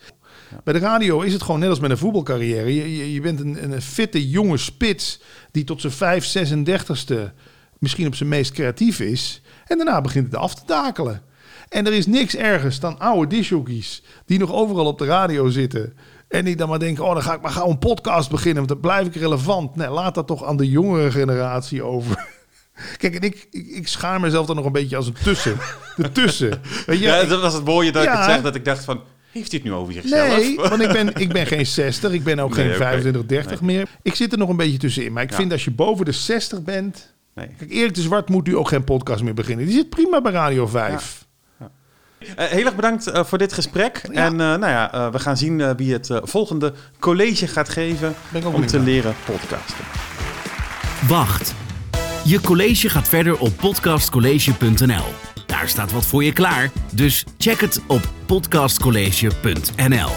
[0.64, 2.74] Bij de radio is het gewoon net als met een voetbalcarrière.
[2.74, 5.20] Je, je, je bent een, een fitte jonge spits
[5.51, 7.14] die tot zijn 5, 36ste
[7.78, 9.43] misschien op zijn meest creatief is.
[9.66, 11.22] En daarna begint het af te takelen.
[11.68, 15.95] En er is niks ergers dan oude disjockeys die nog overal op de radio zitten.
[16.28, 18.68] En die dan maar denken, oh dan ga ik maar gauw een podcast beginnen, want
[18.68, 19.76] dan blijf ik relevant.
[19.76, 22.26] Nee, laat dat toch aan de jongere generatie over.
[22.97, 25.57] Kijk, en ik, ik, ik schaar mezelf dan nog een beetje als een tussen.
[25.97, 26.51] De tussen.
[26.87, 29.01] Weet je, Ja, dat was het mooie dat ik het zeg, dat ik dacht van,
[29.35, 30.37] heeft hij het nu over zichzelf?
[30.37, 32.82] Nee, want ik ben, ik ben geen 60, ik ben ook Nee, geen oké.
[32.82, 33.89] 25, 30 meer.
[34.03, 35.12] Ik zit er nog een beetje tussenin.
[35.12, 35.37] Maar ik Ja.
[35.37, 37.12] vind als je boven de 60 bent...
[37.35, 37.49] Nee.
[37.59, 39.66] Kijk, Erik de Zwart moet nu ook geen podcast meer beginnen.
[39.66, 41.22] Die zit prima bij Radio 5.
[42.37, 43.97] Eh, heel erg bedankt eh, voor dit gesprek.
[44.12, 48.14] En eh, nou ja, eh, we gaan zien eh, wie het volgende college gaat geven
[48.55, 49.85] om te leren podcasten.
[51.09, 51.55] Wacht.
[52.24, 55.34] Je college gaat verder op podcastcollege.nl.
[55.55, 60.11] Daar staat wat voor je klaar, dus check het op podcastcollege.nl.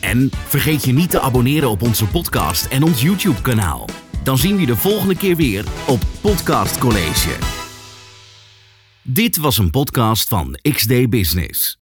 [0.00, 3.88] En vergeet je niet te abonneren op onze podcast en ons YouTube kanaal.
[4.22, 7.36] Dan zien we je de volgende keer weer op Podcast College.
[9.02, 11.78] Dit was een podcast van XD Business.